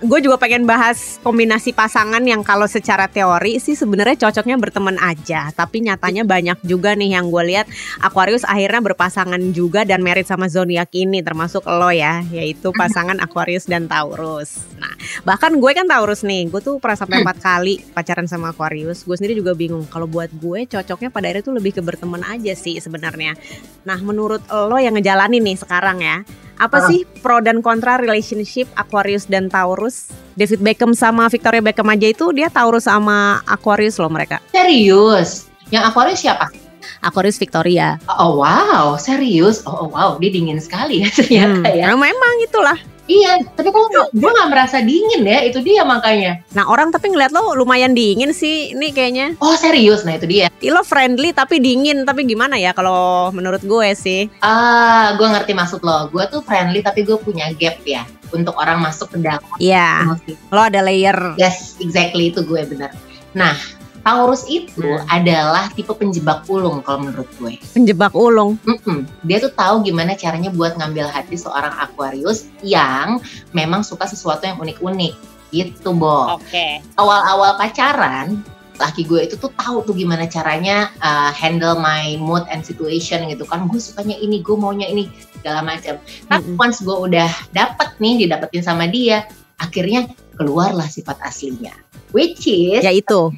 Gue 0.00 0.24
juga 0.24 0.40
pengen 0.40 0.64
bahas 0.64 1.20
kombinasi 1.20 1.76
pasangan 1.76 2.24
yang 2.24 2.40
kalau 2.40 2.64
secara 2.64 3.04
teori 3.04 3.60
sih 3.60 3.76
sebenarnya 3.76 4.16
cocoknya 4.16 4.56
berteman 4.56 4.96
aja, 4.96 5.52
tapi 5.52 5.84
nyatanya 5.84 6.24
banyak 6.24 6.56
juga 6.64 6.96
nih 6.96 7.20
yang 7.20 7.28
gue 7.28 7.44
lihat 7.52 7.68
Aquarius 8.00 8.48
akhirnya 8.48 8.80
berpasangan 8.80 9.52
juga 9.52 9.84
dan 9.84 10.00
merit 10.00 10.24
sama 10.24 10.48
zodiak 10.48 10.88
ini 10.96 11.20
termasuk 11.20 11.68
lo 11.68 11.92
ya, 11.92 12.24
yaitu 12.32 12.72
pasangan 12.80 13.20
Aquarius 13.20 13.68
dan 13.68 13.92
Taurus. 13.92 14.72
Nah, 14.80 14.96
bahkan 15.28 15.52
gue 15.52 15.72
kan 15.76 15.84
Taurus 15.84 16.24
nih, 16.24 16.48
gue 16.48 16.64
tuh 16.64 16.80
pernah 16.80 16.96
sampai 16.96 17.20
empat 17.20 17.36
kali 17.36 17.84
pacaran 17.92 18.24
sama 18.24 18.56
Aquarius. 18.56 19.04
Gue 19.04 19.20
sendiri 19.20 19.36
juga 19.36 19.52
bingung 19.52 19.84
kalau 19.84 20.08
buat 20.08 20.32
gue 20.32 20.64
cocoknya 20.64 21.12
pada 21.12 21.28
akhirnya 21.28 21.44
tuh 21.44 21.60
lebih 21.60 21.76
ke 21.76 21.84
berteman 21.84 22.24
aja 22.24 22.56
sih 22.56 22.80
sebenarnya. 22.80 23.36
Nah, 23.84 24.00
menurut 24.00 24.48
lo 24.48 24.80
yang 24.80 24.96
ngejalanin 24.96 25.44
nih 25.44 25.60
sekarang 25.60 26.00
ya, 26.00 26.24
apa 26.60 26.76
Ah. 26.76 26.86
sih 26.86 27.08
pro 27.18 27.40
dan 27.40 27.58
kontra 27.58 27.96
relationship 27.96 28.68
Aquarius 28.74 29.24
dan 29.24 29.48
Taurus? 29.48 30.12
David 30.36 30.60
Beckham 30.60 30.92
sama 30.92 31.24
Victoria 31.26 31.58
Beckham 31.58 31.88
aja 31.88 32.06
itu 32.06 32.28
dia 32.30 32.46
Taurus 32.46 32.84
sama 32.84 33.40
Aquarius 33.44 33.96
loh 33.96 34.08
mereka. 34.08 34.44
serius 34.50 35.48
yang 35.70 35.82
Aquarius 35.82 36.20
siapa 36.20 36.52
Aquarius 37.00 37.36
Victoria. 37.36 37.96
Oh 38.08 38.36
wow, 38.36 38.94
serius? 38.96 39.62
Oh, 39.62 39.84
oh, 39.84 39.88
wow, 39.88 40.16
dia 40.16 40.28
dingin 40.28 40.58
sekali 40.58 41.00
ya 41.00 41.08
ternyata 41.10 41.64
Hmm, 41.64 41.76
ya. 41.76 41.84
nah, 41.86 41.96
memang 41.96 42.34
itulah. 42.40 42.78
Iya, 43.04 43.42
tapi 43.50 43.74
kok 43.74 43.90
gue 43.90 44.30
nggak 44.30 44.48
merasa 44.48 44.78
dingin 44.78 45.26
ya, 45.26 45.42
itu 45.42 45.58
dia 45.58 45.82
makanya. 45.82 46.46
Nah 46.50 46.62
orang 46.64 46.94
tapi 46.94 47.10
ngeliat 47.10 47.34
lo 47.34 47.58
lumayan 47.58 47.90
dingin 47.90 48.30
sih 48.30 48.70
ini 48.70 48.94
kayaknya. 48.94 49.34
Oh 49.38 49.58
serius, 49.58 50.06
nah 50.06 50.14
itu 50.14 50.30
dia. 50.30 50.46
Lo 50.62 50.80
friendly 50.80 51.34
tapi 51.34 51.58
dingin 51.58 52.06
tapi 52.06 52.22
gimana 52.22 52.54
ya 52.54 52.70
kalau 52.70 53.28
menurut 53.30 53.58
gue 53.60 53.88
sih? 53.92 54.30
Ah, 54.38 55.18
gue 55.18 55.26
ngerti 55.26 55.50
maksud 55.50 55.82
lo. 55.82 56.06
Gue 56.06 56.22
tuh 56.28 56.38
friendly 56.40 56.80
tapi 56.80 57.02
gue 57.02 57.18
punya 57.18 57.50
gap 57.52 57.82
ya 57.82 58.06
untuk 58.30 58.54
orang 58.54 58.78
masuk 58.78 59.10
ke 59.10 59.18
dalam 59.18 59.42
Iya, 59.58 60.06
emosi. 60.06 60.32
lo 60.46 60.60
ada 60.62 60.78
layer. 60.78 61.34
Yes, 61.34 61.82
exactly 61.82 62.30
itu 62.30 62.46
gue 62.46 62.62
bener. 62.62 62.94
Nah, 63.34 63.58
Taurus 64.00 64.48
itu 64.48 64.80
Nah. 64.80 65.04
adalah 65.12 65.68
tipe 65.76 65.92
penjebak 65.92 66.48
ulung 66.48 66.80
kalau 66.80 67.04
menurut 67.04 67.28
gue. 67.36 67.60
Penjebak 67.76 68.16
ulung. 68.16 68.56
Mm-mm. 68.64 69.04
Dia 69.28 69.38
tuh 69.44 69.52
tahu 69.52 69.84
gimana 69.84 70.16
caranya 70.16 70.48
buat 70.48 70.76
ngambil 70.80 71.12
hati 71.12 71.36
seorang 71.36 71.72
Aquarius 71.76 72.48
yang 72.64 73.20
memang 73.52 73.84
suka 73.84 74.08
sesuatu 74.08 74.48
yang 74.48 74.56
unik-unik. 74.56 75.14
Gitu, 75.50 75.90
Bo. 75.92 76.38
Oke. 76.38 76.78
Awal-awal 76.94 77.58
pacaran, 77.58 78.40
laki 78.80 79.04
gue 79.04 79.28
itu 79.28 79.34
tuh 79.36 79.52
tahu 79.58 79.84
tuh 79.84 79.92
gimana 79.92 80.24
caranya 80.24 80.88
uh, 81.04 81.34
handle 81.34 81.76
my 81.76 82.16
mood 82.16 82.46
and 82.48 82.64
situation 82.64 83.26
gitu 83.28 83.44
kan. 83.44 83.66
Gue 83.68 83.82
sukanya 83.82 84.16
ini, 84.16 84.40
gue 84.40 84.56
maunya 84.56 84.88
ini, 84.88 85.10
segala 85.36 85.60
macam. 85.60 85.98
Tapi 86.30 86.46
Mm-mm. 86.48 86.62
once 86.62 86.80
gue 86.80 86.96
udah 86.96 87.28
dapet 87.52 87.92
nih, 87.98 88.24
didapetin 88.24 88.62
sama 88.64 88.88
dia, 88.88 89.26
akhirnya 89.58 90.08
keluarlah 90.38 90.88
sifat 90.88 91.20
aslinya. 91.20 91.74
Which 92.10 92.46
is, 92.46 92.82
Ya 92.82 92.90
itu. 92.90 93.30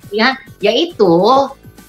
yaitu 0.60 1.12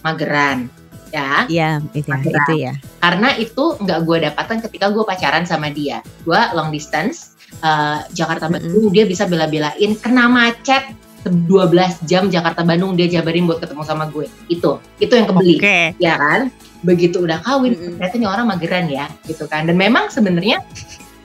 mageran. 0.03 0.67
Ya, 1.13 1.45
Iya, 1.45 1.77
itu, 1.93 2.09
Mageran. 2.09 2.41
itu 2.41 2.53
ya. 2.57 2.73
karena 2.97 3.37
itu 3.37 3.77
nggak 3.77 3.99
gue 4.01 4.17
dapatkan 4.33 4.57
ketika 4.65 4.89
gue 4.89 5.03
pacaran 5.05 5.45
sama 5.45 5.69
dia. 5.69 6.01
Gue 6.25 6.41
long 6.57 6.73
distance, 6.73 7.37
uh, 7.61 8.01
Jakarta 8.09 8.49
Bandung, 8.49 8.89
dia 8.89 9.05
bisa 9.05 9.29
bela-belain 9.29 9.93
kena 10.01 10.25
macet 10.25 10.81
12 11.23 12.01
jam 12.09 12.33
Jakarta 12.33 12.65
Bandung 12.65 12.97
dia 12.97 13.05
jabarin 13.07 13.45
buat 13.45 13.61
ketemu 13.61 13.85
sama 13.85 14.09
gue. 14.09 14.25
Itu, 14.49 14.81
itu 14.97 15.13
yang 15.13 15.29
kebeli, 15.29 15.61
Oke. 15.61 15.79
ya 16.01 16.17
kan? 16.17 16.49
Begitu 16.81 17.21
udah 17.21 17.39
kawin, 17.39 17.77
Mm-mm. 17.77 17.95
ternyata 18.01 18.15
ini 18.17 18.27
orang 18.27 18.45
mageran 18.49 18.85
ya, 18.89 19.05
gitu 19.23 19.45
kan? 19.45 19.69
Dan 19.69 19.77
memang 19.77 20.09
sebenarnya 20.09 20.65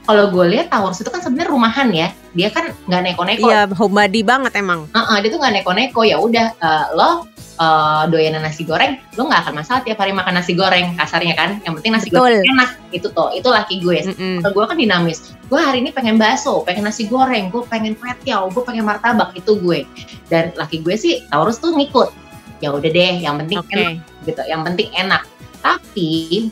kalau 0.09 0.33
gue 0.33 0.57
lihat 0.57 0.73
Taurus 0.73 1.05
itu 1.05 1.13
kan 1.13 1.21
sebenarnya 1.21 1.53
rumahan 1.53 1.89
ya, 1.93 2.09
dia 2.33 2.49
kan 2.49 2.73
nggak 2.89 3.13
neko-neko. 3.13 3.45
Iya, 3.45 3.69
homebody 3.77 4.25
banget 4.25 4.57
emang. 4.57 4.89
Heeh, 4.97 5.17
dia 5.21 5.29
tuh 5.29 5.37
nggak 5.37 5.55
neko-neko 5.61 6.01
ya 6.01 6.17
udah 6.17 6.47
uh, 6.65 6.87
lo 6.97 7.11
uh, 7.61 8.09
doyanan 8.09 8.41
nasi 8.41 8.65
goreng, 8.65 8.97
lo 9.21 9.29
nggak 9.29 9.45
akan 9.45 9.55
masalah 9.61 9.85
tiap 9.85 10.01
hari 10.01 10.17
makan 10.17 10.41
nasi 10.41 10.57
goreng 10.57 10.97
kasarnya 10.97 11.37
kan. 11.37 11.61
Yang 11.61 11.85
penting 11.85 11.93
nasi 11.93 12.09
Betul. 12.09 12.25
goreng 12.25 12.41
enak 12.41 12.71
itu 12.89 13.09
tuh, 13.13 13.29
itu 13.37 13.49
laki 13.53 13.75
gue. 13.85 13.99
Mm-mm. 14.09 14.37
Kalau 14.41 14.53
gue 14.57 14.65
kan 14.65 14.77
dinamis, 14.81 15.19
gue 15.45 15.61
hari 15.61 15.85
ini 15.85 15.93
pengen 15.93 16.17
bakso, 16.17 16.65
pengen 16.65 16.89
nasi 16.89 17.05
goreng, 17.05 17.53
gue 17.53 17.61
pengen 17.69 17.93
kwetiau, 17.93 18.49
gue 18.49 18.63
pengen 18.65 18.89
martabak 18.89 19.37
itu 19.37 19.61
gue. 19.61 19.85
Dan 20.33 20.57
laki 20.57 20.81
gue 20.81 20.97
sih 20.97 21.21
Taurus 21.29 21.61
tuh 21.61 21.77
ngikut. 21.77 22.09
Ya 22.65 22.73
udah 22.73 22.89
deh, 22.89 23.21
yang 23.21 23.37
penting 23.45 23.61
Oke. 23.61 23.77
enak 23.77 23.93
gitu, 24.25 24.41
yang 24.49 24.65
penting 24.65 24.89
enak. 24.97 25.21
Tapi 25.61 26.49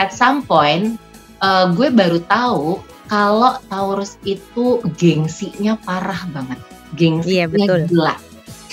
at 0.00 0.08
some 0.08 0.40
point 0.40 0.96
uh, 1.44 1.68
gue 1.68 1.92
baru 1.92 2.24
tahu 2.24 2.80
kalau 3.14 3.54
Taurus 3.70 4.18
itu 4.26 4.82
gengsinya 4.98 5.78
parah 5.86 6.26
banget. 6.34 6.58
Gengsinya 6.98 7.30
Iya, 7.30 7.44
betul. 7.46 7.80
gila. 7.86 8.14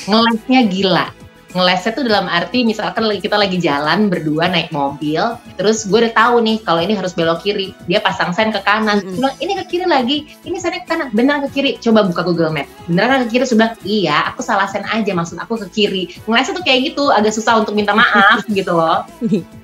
Ngelesnya 0.10 0.62
gila. 0.66 1.06
Ngelesnya 1.52 1.92
tuh 1.92 2.08
dalam 2.08 2.32
arti 2.32 2.64
misalkan 2.64 3.04
kita 3.20 3.36
lagi 3.36 3.60
jalan 3.60 4.08
berdua 4.08 4.48
naik 4.48 4.72
mobil, 4.72 5.36
terus 5.60 5.84
gue 5.84 6.00
udah 6.08 6.14
tahu 6.16 6.40
nih 6.40 6.64
kalau 6.64 6.80
ini 6.80 6.96
harus 6.96 7.12
belok 7.12 7.44
kiri, 7.44 7.76
dia 7.92 8.00
pasang 8.00 8.32
sen 8.32 8.56
ke 8.56 8.64
kanan, 8.64 9.04
Mm-mm. 9.04 9.20
bilang 9.20 9.36
ini 9.44 9.54
ke 9.60 9.66
kiri 9.68 9.84
lagi, 9.84 10.18
ini 10.48 10.56
sen 10.64 10.72
ke 10.80 10.88
kanan, 10.88 11.12
benar 11.12 11.44
ke 11.44 11.52
kiri, 11.52 11.76
coba 11.84 12.08
buka 12.08 12.24
Google 12.24 12.56
Map, 12.56 12.72
beneran 12.88 13.28
ke 13.28 13.36
kiri 13.36 13.44
sudah, 13.44 13.76
iya, 13.84 14.32
aku 14.32 14.40
salah 14.40 14.64
sen 14.72 14.88
aja, 14.88 15.12
maksud 15.12 15.36
aku 15.44 15.60
ke 15.66 15.68
kiri, 15.76 16.04
ngelesnya 16.24 16.56
tuh 16.56 16.64
kayak 16.64 16.80
gitu, 16.96 17.12
agak 17.12 17.36
susah 17.36 17.60
untuk 17.60 17.76
minta 17.76 17.92
maaf 17.92 18.48
gitu 18.58 18.72
loh, 18.72 19.04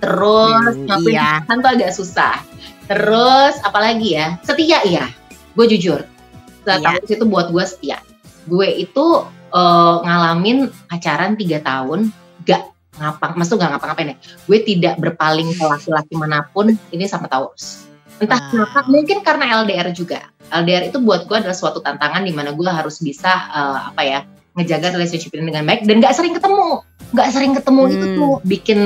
terus 0.03 0.75
Hmm, 0.75 0.91
ngakuin 0.91 1.15
iya. 1.15 1.39
kesalahan 1.47 1.57
tuh 1.63 1.71
agak 1.71 1.91
susah, 1.95 2.35
terus 2.91 3.55
apalagi 3.63 4.19
ya, 4.19 4.35
setia 4.43 4.83
ya, 4.83 5.07
gue 5.55 5.65
jujur, 5.71 6.03
Iya. 6.67 6.83
Taurus 6.83 7.07
itu 7.15 7.23
buat 7.23 7.47
gue 7.55 7.63
setia, 7.63 8.03
gue 8.51 8.67
itu 8.75 9.23
eh, 9.49 9.95
ngalamin 10.03 10.57
pacaran 10.87 11.35
tiga 11.35 11.59
tahun 11.61 12.11
gak 12.43 12.61
ngapa 12.97 13.37
maksud 13.37 13.55
gak 13.57 13.71
ngapa-ngapain 13.77 14.13
ya? 14.13 14.17
Gue 14.45 14.59
tidak 14.61 14.97
berpaling 14.97 15.53
ke 15.53 15.63
laki-laki 15.63 16.13
mana 16.17 16.47
pun 16.49 16.73
ini 16.89 17.05
sama 17.05 17.29
Taurus. 17.29 17.85
Entah 18.17 18.41
Wah. 18.41 18.49
kenapa 18.49 18.79
mungkin 18.89 19.21
karena 19.21 19.61
LDR 19.61 19.93
juga. 19.93 20.25
LDR 20.49 20.89
itu 20.89 20.97
buat 20.97 21.27
gue 21.27 21.37
adalah 21.37 21.53
suatu 21.53 21.83
tantangan 21.83 22.23
di 22.23 22.33
mana 22.33 22.55
gue 22.55 22.65
harus 22.65 22.97
bisa 22.99 23.29
eh, 23.49 23.79
apa 23.93 24.01
ya 24.01 24.19
ngejaga 24.57 24.97
relationship 24.97 25.29
ini 25.37 25.53
dengan 25.53 25.69
baik 25.69 25.85
dan 25.85 26.01
gak 26.01 26.17
sering 26.17 26.33
ketemu. 26.33 26.81
Gak 27.13 27.29
sering 27.29 27.53
ketemu 27.53 27.81
itu 27.87 28.05
Hmm. 28.05 28.17
tuh 28.17 28.33
bikin 28.43 28.79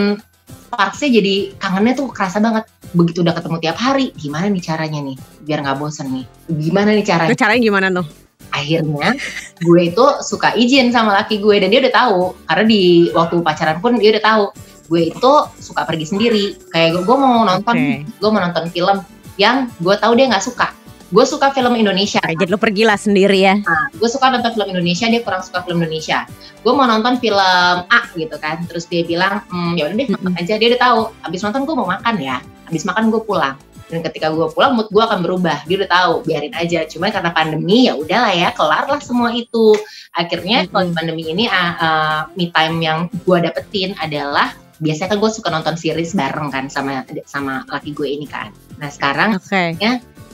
sparksnya 0.67 1.09
jadi 1.19 1.35
kangennya 1.55 1.93
tuh 1.95 2.07
kerasa 2.11 2.39
banget. 2.39 2.63
Begitu 2.91 3.23
udah 3.23 3.31
ketemu 3.31 3.55
tiap 3.63 3.77
hari 3.79 4.11
gimana 4.15 4.51
nih 4.51 4.59
caranya 4.59 4.99
nih? 4.99 5.15
Biar 5.43 5.63
nggak 5.63 5.79
bosen 5.79 6.11
nih. 6.11 6.25
Gimana 6.47 6.91
nih 6.91 7.05
caranya? 7.07 7.31
Itu 7.31 7.39
caranya 7.39 7.61
gimana 7.63 7.87
tuh? 7.91 8.07
Akhirnya 8.51 9.15
gue 9.63 9.81
itu 9.81 10.05
suka 10.21 10.53
izin 10.53 10.91
sama 10.91 11.15
laki 11.23 11.39
gue 11.39 11.55
dan 11.59 11.71
dia 11.71 11.81
udah 11.81 11.95
tahu. 11.95 12.21
Karena 12.45 12.65
di 12.67 12.83
waktu 13.11 13.35
pacaran 13.41 13.77
pun 13.79 13.97
dia 13.97 14.15
udah 14.15 14.23
tahu. 14.23 14.45
Gue 14.91 15.01
itu 15.09 15.33
suka 15.57 15.87
pergi 15.87 16.05
sendiri. 16.05 16.45
Kayak 16.69 16.99
gue, 16.99 17.03
gue 17.07 17.17
mau 17.17 17.47
nonton 17.47 17.75
Oke. 17.75 17.95
gue 18.05 18.29
mau 18.29 18.41
nonton 18.43 18.65
film 18.69 18.97
yang 19.39 19.71
gue 19.79 19.95
tahu 19.97 20.13
dia 20.19 20.27
nggak 20.27 20.43
suka. 20.43 20.67
Gue 21.11 21.27
suka 21.27 21.51
film 21.51 21.75
Indonesia. 21.75 22.23
Jadi 22.23 22.47
lo 22.47 22.55
pergilah 22.55 22.95
sendiri 22.95 23.43
ya. 23.43 23.59
Nah, 23.59 23.91
gue 23.91 24.07
suka 24.07 24.31
nonton 24.31 24.55
film 24.55 24.67
Indonesia 24.71 25.11
dia 25.11 25.21
kurang 25.23 25.43
suka 25.43 25.59
film 25.67 25.83
Indonesia. 25.83 26.23
Gue 26.63 26.71
mau 26.71 26.87
nonton 26.87 27.19
film 27.19 27.39
A 27.87 28.01
gitu 28.15 28.35
kan. 28.39 28.63
Terus 28.67 28.87
dia 28.87 29.03
bilang 29.03 29.43
hmm, 29.51 29.75
ya 29.75 29.91
udah 29.91 29.95
deh 29.99 30.07
nonton 30.07 30.33
aja. 30.39 30.53
Dia 30.55 30.67
udah 30.75 30.81
tahu 30.81 30.99
abis 31.27 31.41
nonton 31.43 31.67
gue 31.67 31.75
mau 31.75 31.87
makan 31.87 32.15
ya. 32.19 32.39
Abis 32.71 32.87
makan 32.87 33.11
gue 33.11 33.21
pulang 33.27 33.59
dan 33.91 33.99
ketika 34.07 34.31
gue 34.31 34.47
pulang 34.55 34.79
mood 34.79 34.87
gue 34.87 35.03
akan 35.03 35.19
berubah 35.19 35.67
dia 35.67 35.83
udah 35.83 35.91
tahu 35.91 36.13
biarin 36.23 36.55
aja 36.55 36.87
cuma 36.87 37.11
karena 37.11 37.35
pandemi 37.35 37.91
ya 37.91 37.99
udahlah 37.99 38.31
ya 38.31 38.49
kelar 38.55 38.87
lah 38.87 39.01
semua 39.03 39.35
itu 39.35 39.75
akhirnya 40.15 40.65
Mm-mm. 40.65 40.71
kalau 40.71 40.83
di 40.87 40.93
pandemi 40.95 41.23
ini 41.27 41.45
uh, 41.51 41.73
uh, 41.77 42.19
me 42.39 42.47
time 42.55 42.79
yang 42.79 43.11
gue 43.11 43.37
dapetin 43.43 43.91
adalah 43.99 44.55
biasanya 44.81 45.13
kan 45.13 45.17
gue 45.21 45.31
suka 45.35 45.49
nonton 45.51 45.75
series 45.77 46.15
bareng 46.15 46.49
kan 46.49 46.71
sama 46.71 47.03
sama 47.27 47.67
laki 47.69 47.91
gue 47.91 48.07
ini 48.07 48.25
kan 48.25 48.49
nah 48.79 48.87
sekarang 48.87 49.37
Oke. 49.37 49.77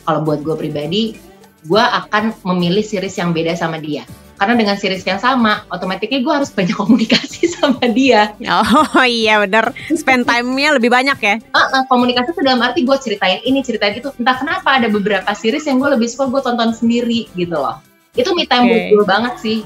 kalau 0.07 0.23
buat 0.23 0.39
gue 0.39 0.55
pribadi, 0.55 1.19
gue 1.67 1.83
akan 1.83 2.31
memilih 2.55 2.79
series 2.79 3.19
yang 3.19 3.35
beda 3.35 3.57
sama 3.59 3.75
dia. 3.81 4.07
Karena 4.37 4.53
dengan 4.53 4.77
series 4.79 5.03
yang 5.03 5.19
sama, 5.19 5.67
otomatisnya 5.67 6.23
gue 6.23 6.33
harus 6.33 6.53
banyak 6.53 6.77
komunikasi 6.81 7.46
sama 7.57 7.83
dia. 7.89 8.33
Oh 8.97 9.05
iya 9.05 9.41
bener. 9.41 9.73
Spend 9.91 10.23
time-nya 10.23 10.77
lebih 10.77 10.93
banyak 10.93 11.17
ya. 11.17 11.35
Uh, 11.51 11.59
uh, 11.59 11.83
komunikasi 11.89 12.31
itu 12.31 12.41
dalam 12.45 12.61
arti 12.61 12.85
gue 12.85 12.97
ceritain 13.01 13.41
ini, 13.43 13.65
ceritain 13.65 13.97
itu. 13.97 14.13
Entah 14.21 14.37
kenapa 14.37 14.77
ada 14.77 14.87
beberapa 14.87 15.27
series 15.33 15.65
yang 15.65 15.81
gue 15.81 15.89
lebih 15.97 16.07
suka 16.07 16.29
gue 16.29 16.41
tonton 16.41 16.71
sendiri 16.71 17.27
gitu 17.33 17.57
loh. 17.57 17.81
Itu 18.13 18.33
me 18.37 18.45
time 18.45 18.69
buat 18.69 18.83
gue 18.93 19.05
banget 19.05 19.33
sih. 19.41 19.57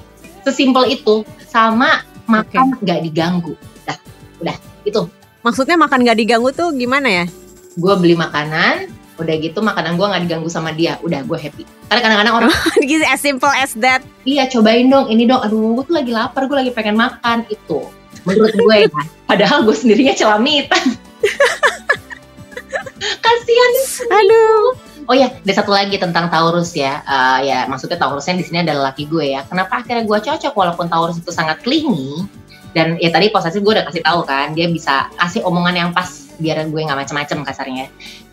Sesimpel 0.47 0.97
itu. 0.97 1.27
Sama 1.51 2.01
makan 2.25 2.80
nggak 2.80 2.99
diganggu. 3.06 3.54
Dah, 3.84 3.99
udah. 4.39 4.58
Itu. 4.88 5.06
Maksudnya 5.41 5.73
makan 5.73 6.06
gak 6.06 6.21
diganggu 6.21 6.54
tuh 6.54 6.69
gimana 6.69 7.10
ya? 7.10 7.25
Gue 7.73 7.97
beli 7.97 8.13
makanan, 8.13 8.93
udah 9.22 9.36
gitu 9.38 9.62
makanan 9.62 9.94
gue 9.96 10.04
nggak 10.04 10.22
diganggu 10.26 10.50
sama 10.50 10.74
dia. 10.74 10.98
Udah, 11.02 11.22
gue 11.22 11.38
happy. 11.38 11.64
Karena 11.88 12.00
kadang-kadang 12.02 12.36
orang 12.36 12.52
Gitu, 12.82 13.04
as 13.06 13.22
simple 13.22 13.52
as 13.52 13.72
that. 13.78 14.02
iya 14.24 14.48
cobain 14.48 14.88
dong 14.88 15.08
ini 15.08 15.26
dong 15.26 15.42
aduh 15.42 15.76
gue 15.78 15.84
tuh 15.86 15.96
lagi 15.96 16.10
lapar 16.10 16.46
gue 16.46 16.56
lagi 16.56 16.72
pengen 16.72 16.96
makan 16.96 17.44
itu 17.50 17.82
menurut 18.22 18.54
gue 18.54 18.76
ya 18.86 18.88
padahal 19.30 19.66
gue 19.66 19.74
sendirinya 19.74 20.14
celamitan 20.14 20.94
kasihan 23.26 23.74
Aduh. 24.14 24.78
oh 25.10 25.16
ya 25.18 25.34
ada 25.34 25.54
satu 25.54 25.74
lagi 25.74 25.98
tentang 25.98 26.30
Taurus 26.30 26.78
ya 26.78 27.02
Eh, 27.02 27.40
ya 27.50 27.66
maksudnya 27.66 27.98
Taurusnya 27.98 28.38
di 28.38 28.46
sini 28.46 28.62
adalah 28.62 28.94
laki 28.94 29.10
gue 29.10 29.34
ya 29.34 29.42
kenapa 29.46 29.82
akhirnya 29.82 30.06
gue 30.06 30.18
cocok 30.22 30.54
walaupun 30.54 30.86
Taurus 30.88 31.18
itu 31.18 31.34
sangat 31.34 31.66
clingy 31.66 32.24
dan 32.72 32.96
ya 33.00 33.12
tadi 33.12 33.32
posisi 33.32 33.60
gue 33.60 33.74
udah 33.76 33.86
kasih 33.88 34.04
tahu 34.04 34.20
kan 34.24 34.56
dia 34.56 34.68
bisa 34.72 35.12
kasih 35.20 35.44
omongan 35.44 35.76
yang 35.76 35.90
pas 35.92 36.08
biar 36.40 36.66
gue 36.68 36.82
nggak 36.82 37.00
macem-macem 37.06 37.44
kasarnya 37.44 37.86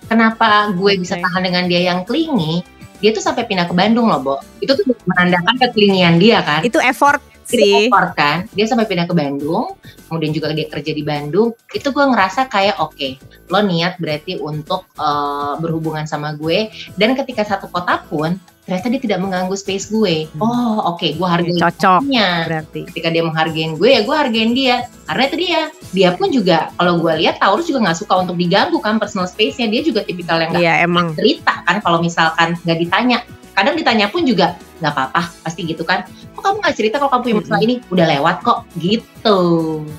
kenapa 0.06 0.70
gue 0.72 0.92
bisa 0.98 1.18
Oke. 1.18 1.24
tahan 1.26 1.42
dengan 1.42 1.64
dia 1.66 1.80
yang 1.92 2.06
clingy 2.06 2.62
dia 2.98 3.14
tuh 3.14 3.22
sampai 3.22 3.46
pindah 3.46 3.70
ke 3.70 3.74
Bandung 3.78 4.10
loh, 4.10 4.18
Bo. 4.18 4.34
Itu 4.58 4.74
tuh 4.74 4.82
menandakan 5.06 5.54
keklingian 5.54 6.18
dia 6.18 6.42
kan. 6.42 6.66
Itu 6.66 6.82
effort 6.82 7.22
itu 7.48 7.64
sih. 7.64 7.88
effort 7.88 8.12
kan 8.12 8.44
dia 8.52 8.68
sampai 8.68 8.84
pindah 8.84 9.08
ke 9.08 9.14
Bandung 9.16 9.72
kemudian 10.08 10.32
juga 10.36 10.52
dia 10.52 10.68
kerja 10.68 10.92
di 10.92 11.00
Bandung 11.00 11.56
itu 11.72 11.88
gue 11.88 12.04
ngerasa 12.04 12.44
kayak 12.52 12.76
oke 12.76 13.08
lo 13.48 13.64
niat 13.64 13.96
berarti 13.96 14.36
untuk 14.36 14.84
eh, 15.00 15.54
berhubungan 15.56 16.04
sama 16.04 16.36
gue 16.36 16.68
dan 17.00 17.16
ketika 17.16 17.48
satu 17.48 17.72
kota 17.72 18.04
pun 18.04 18.36
ternyata 18.68 18.92
dia 18.92 19.00
tidak 19.00 19.18
mengganggu 19.24 19.56
space 19.56 19.88
gue. 19.88 20.28
Hmm. 20.36 20.44
Oh 20.44 20.92
oke, 20.92 21.16
gue 21.16 21.24
hargai 21.24 21.56
Cocok 21.56 22.04
dia. 22.04 22.44
berarti. 22.44 22.80
Ketika 22.92 23.08
dia 23.08 23.24
menghargain 23.24 23.72
gue 23.80 23.88
ya 23.88 24.04
gue 24.04 24.12
hargain 24.12 24.52
dia. 24.52 24.84
Karena 25.08 25.22
itu 25.24 25.36
dia. 25.40 25.60
Dia 25.96 26.10
pun 26.12 26.28
juga 26.28 26.68
kalau 26.76 27.00
gue 27.00 27.12
lihat 27.24 27.40
Taurus 27.40 27.64
juga 27.64 27.88
nggak 27.88 27.98
suka 28.04 28.20
untuk 28.20 28.36
diganggu 28.36 28.76
kan 28.84 29.00
personal 29.00 29.24
space-nya. 29.24 29.72
Dia 29.72 29.80
juga 29.80 30.04
tipikal 30.04 30.36
yang 30.44 30.52
nggak 30.52 30.60
Iya 30.60 30.74
emang. 30.84 31.16
cerita 31.16 31.64
kan 31.64 31.80
kalau 31.80 32.04
misalkan 32.04 32.60
nggak 32.68 32.78
ditanya. 32.84 33.24
Kadang 33.56 33.74
ditanya 33.74 34.06
pun 34.06 34.22
juga 34.22 34.54
nggak 34.78 34.92
apa-apa 34.94 35.22
pasti 35.42 35.64
gitu 35.66 35.82
kan. 35.82 36.04
Kok 36.36 36.44
kamu 36.44 36.56
nggak 36.62 36.76
cerita 36.78 37.02
kalau 37.02 37.10
kamu 37.10 37.22
punya 37.24 37.36
masalah 37.42 37.62
ini? 37.66 37.74
Udah 37.90 38.06
lewat 38.06 38.36
kok 38.46 38.58
gitu. 38.78 39.40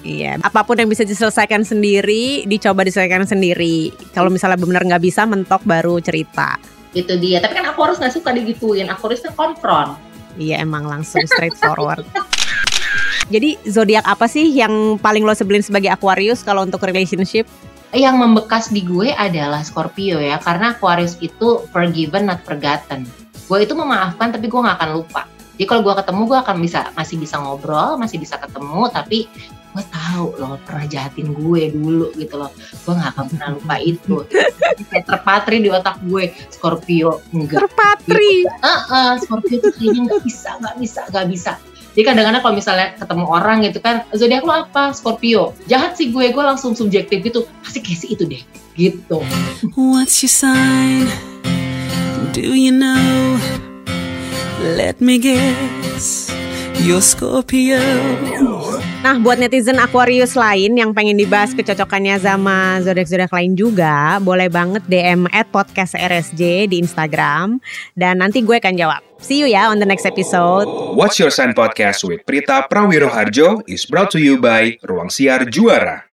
Iya, 0.05 0.39
apa 0.39 0.63
pun 0.63 0.79
yang 0.79 0.87
bisa 0.87 1.03
diselesaikan 1.03 1.67
sendiri, 1.67 2.47
dicoba 2.47 2.87
diselesaikan 2.87 3.27
sendiri. 3.27 3.91
Kalau 4.15 4.31
misalnya 4.31 4.55
benar 4.55 4.87
nggak 4.87 5.03
bisa, 5.03 5.27
mentok 5.27 5.59
baru 5.67 5.99
cerita. 5.99 6.55
Itu 6.93 7.17
dia. 7.21 7.37
Tapi 7.39 7.53
kan 7.53 7.65
aku 7.69 7.79
harus 7.85 7.97
nggak 8.01 8.13
suka 8.13 8.33
digituin. 8.33 8.89
Aku 8.89 9.09
harus 9.09 9.21
konfront. 9.33 9.97
Iya, 10.39 10.61
emang 10.63 10.87
langsung 10.87 11.21
straightforward. 11.25 12.05
Jadi 13.33 13.61
zodiak 13.69 14.01
apa 14.09 14.25
sih 14.25 14.49
yang 14.49 14.97
paling 14.97 15.21
lo 15.21 15.37
sebelin 15.37 15.61
sebagai 15.61 15.93
Aquarius 15.93 16.41
kalau 16.41 16.65
untuk 16.65 16.81
relationship? 16.81 17.45
Yang 17.93 18.15
membekas 18.17 18.73
di 18.73 18.81
gue 18.81 19.13
adalah 19.13 19.61
Scorpio 19.61 20.17
ya. 20.17 20.41
Karena 20.41 20.73
Aquarius 20.73 21.17
itu 21.21 21.65
forgiven 21.69 22.25
not 22.25 22.41
forgotten. 22.41 23.05
Gue 23.45 23.65
itu 23.65 23.77
memaafkan 23.77 24.33
tapi 24.33 24.49
gue 24.49 24.57
nggak 24.57 24.77
akan 24.81 24.91
lupa. 24.97 25.29
Jadi 25.59 25.65
kalau 25.67 25.81
gue 25.83 25.91
ketemu 25.91 26.21
gue 26.23 26.39
akan 26.39 26.57
bisa 26.63 26.79
masih 26.95 27.15
bisa 27.19 27.35
ngobrol, 27.35 27.99
masih 27.99 28.17
bisa 28.17 28.39
ketemu, 28.39 28.87
tapi 28.95 29.27
gue 29.79 29.87
tahu 29.95 30.35
loh 30.35 30.59
pernah 30.67 30.83
jahatin 30.91 31.31
gue 31.31 31.71
dulu 31.71 32.11
gitu 32.19 32.35
loh. 32.35 32.51
Gue 32.83 32.93
nggak 32.99 33.15
akan 33.15 33.25
pernah 33.31 33.49
lupa 33.55 33.75
itu. 33.79 34.15
Kayak 34.91 35.07
terpatri 35.07 35.63
di 35.63 35.71
otak 35.71 36.03
gue 36.03 36.35
Scorpio 36.51 37.23
enggak. 37.31 37.63
Terpatri. 37.63 38.43
Heeh, 38.43 39.11
Scorpio 39.23 39.55
tuh 39.63 39.71
kayaknya 39.71 40.01
nggak 40.11 40.21
bisa, 40.27 40.59
nggak 40.59 40.75
bisa, 40.83 41.01
nggak 41.07 41.27
bisa. 41.31 41.51
Jadi 41.95 42.03
kadang-kadang 42.05 42.41
kalau 42.43 42.55
misalnya 42.59 42.87
ketemu 42.99 43.25
orang 43.25 43.57
gitu 43.65 43.79
kan, 43.79 43.95
zodiak 44.11 44.43
lo 44.43 44.67
apa? 44.67 44.91
Scorpio. 44.91 45.55
Jahat 45.71 45.95
sih 45.95 46.11
gue, 46.11 46.27
gue 46.27 46.43
langsung 46.43 46.75
subjektif 46.75 47.23
gitu. 47.23 47.47
Pasti 47.63 47.79
kayak 47.79 47.99
si 48.03 48.07
itu 48.13 48.23
deh, 48.27 48.43
gitu. 48.75 49.23
What's 49.73 50.19
your 50.19 50.31
sign? 50.31 51.07
Do 52.35 52.53
you 52.53 52.75
know? 52.75 53.39
Let 54.59 54.99
me 54.99 55.17
guess. 55.17 56.27
Scorpio. 56.79 57.75
Nah, 59.03 59.19
buat 59.19 59.35
netizen 59.35 59.75
Aquarius 59.83 60.39
lain 60.39 60.79
yang 60.79 60.95
pengen 60.95 61.19
dibahas 61.19 61.51
kecocokannya 61.51 62.15
sama 62.23 62.79
zodiak-zodiak 62.79 63.35
lain 63.35 63.51
juga, 63.59 64.15
boleh 64.23 64.47
banget 64.47 64.79
DM 64.87 65.27
at 65.35 65.51
podcast 65.51 65.91
RSJ 65.99 66.71
di 66.71 66.79
Instagram. 66.79 67.59
Dan 67.99 68.23
nanti 68.23 68.39
gue 68.39 68.55
akan 68.55 68.79
jawab. 68.79 69.03
See 69.19 69.43
you 69.43 69.51
ya 69.51 69.67
on 69.67 69.83
the 69.83 69.87
next 69.87 70.07
episode. 70.07 70.71
What's 70.95 71.19
Your 71.19 71.35
Sign 71.35 71.51
Podcast 71.51 72.07
with 72.07 72.23
Prita 72.23 72.71
Prawiroharjo 72.71 73.67
is 73.67 73.83
brought 73.83 74.15
to 74.15 74.19
you 74.23 74.39
by 74.39 74.79
Ruang 74.87 75.11
Siar 75.11 75.51
Juara. 75.51 76.07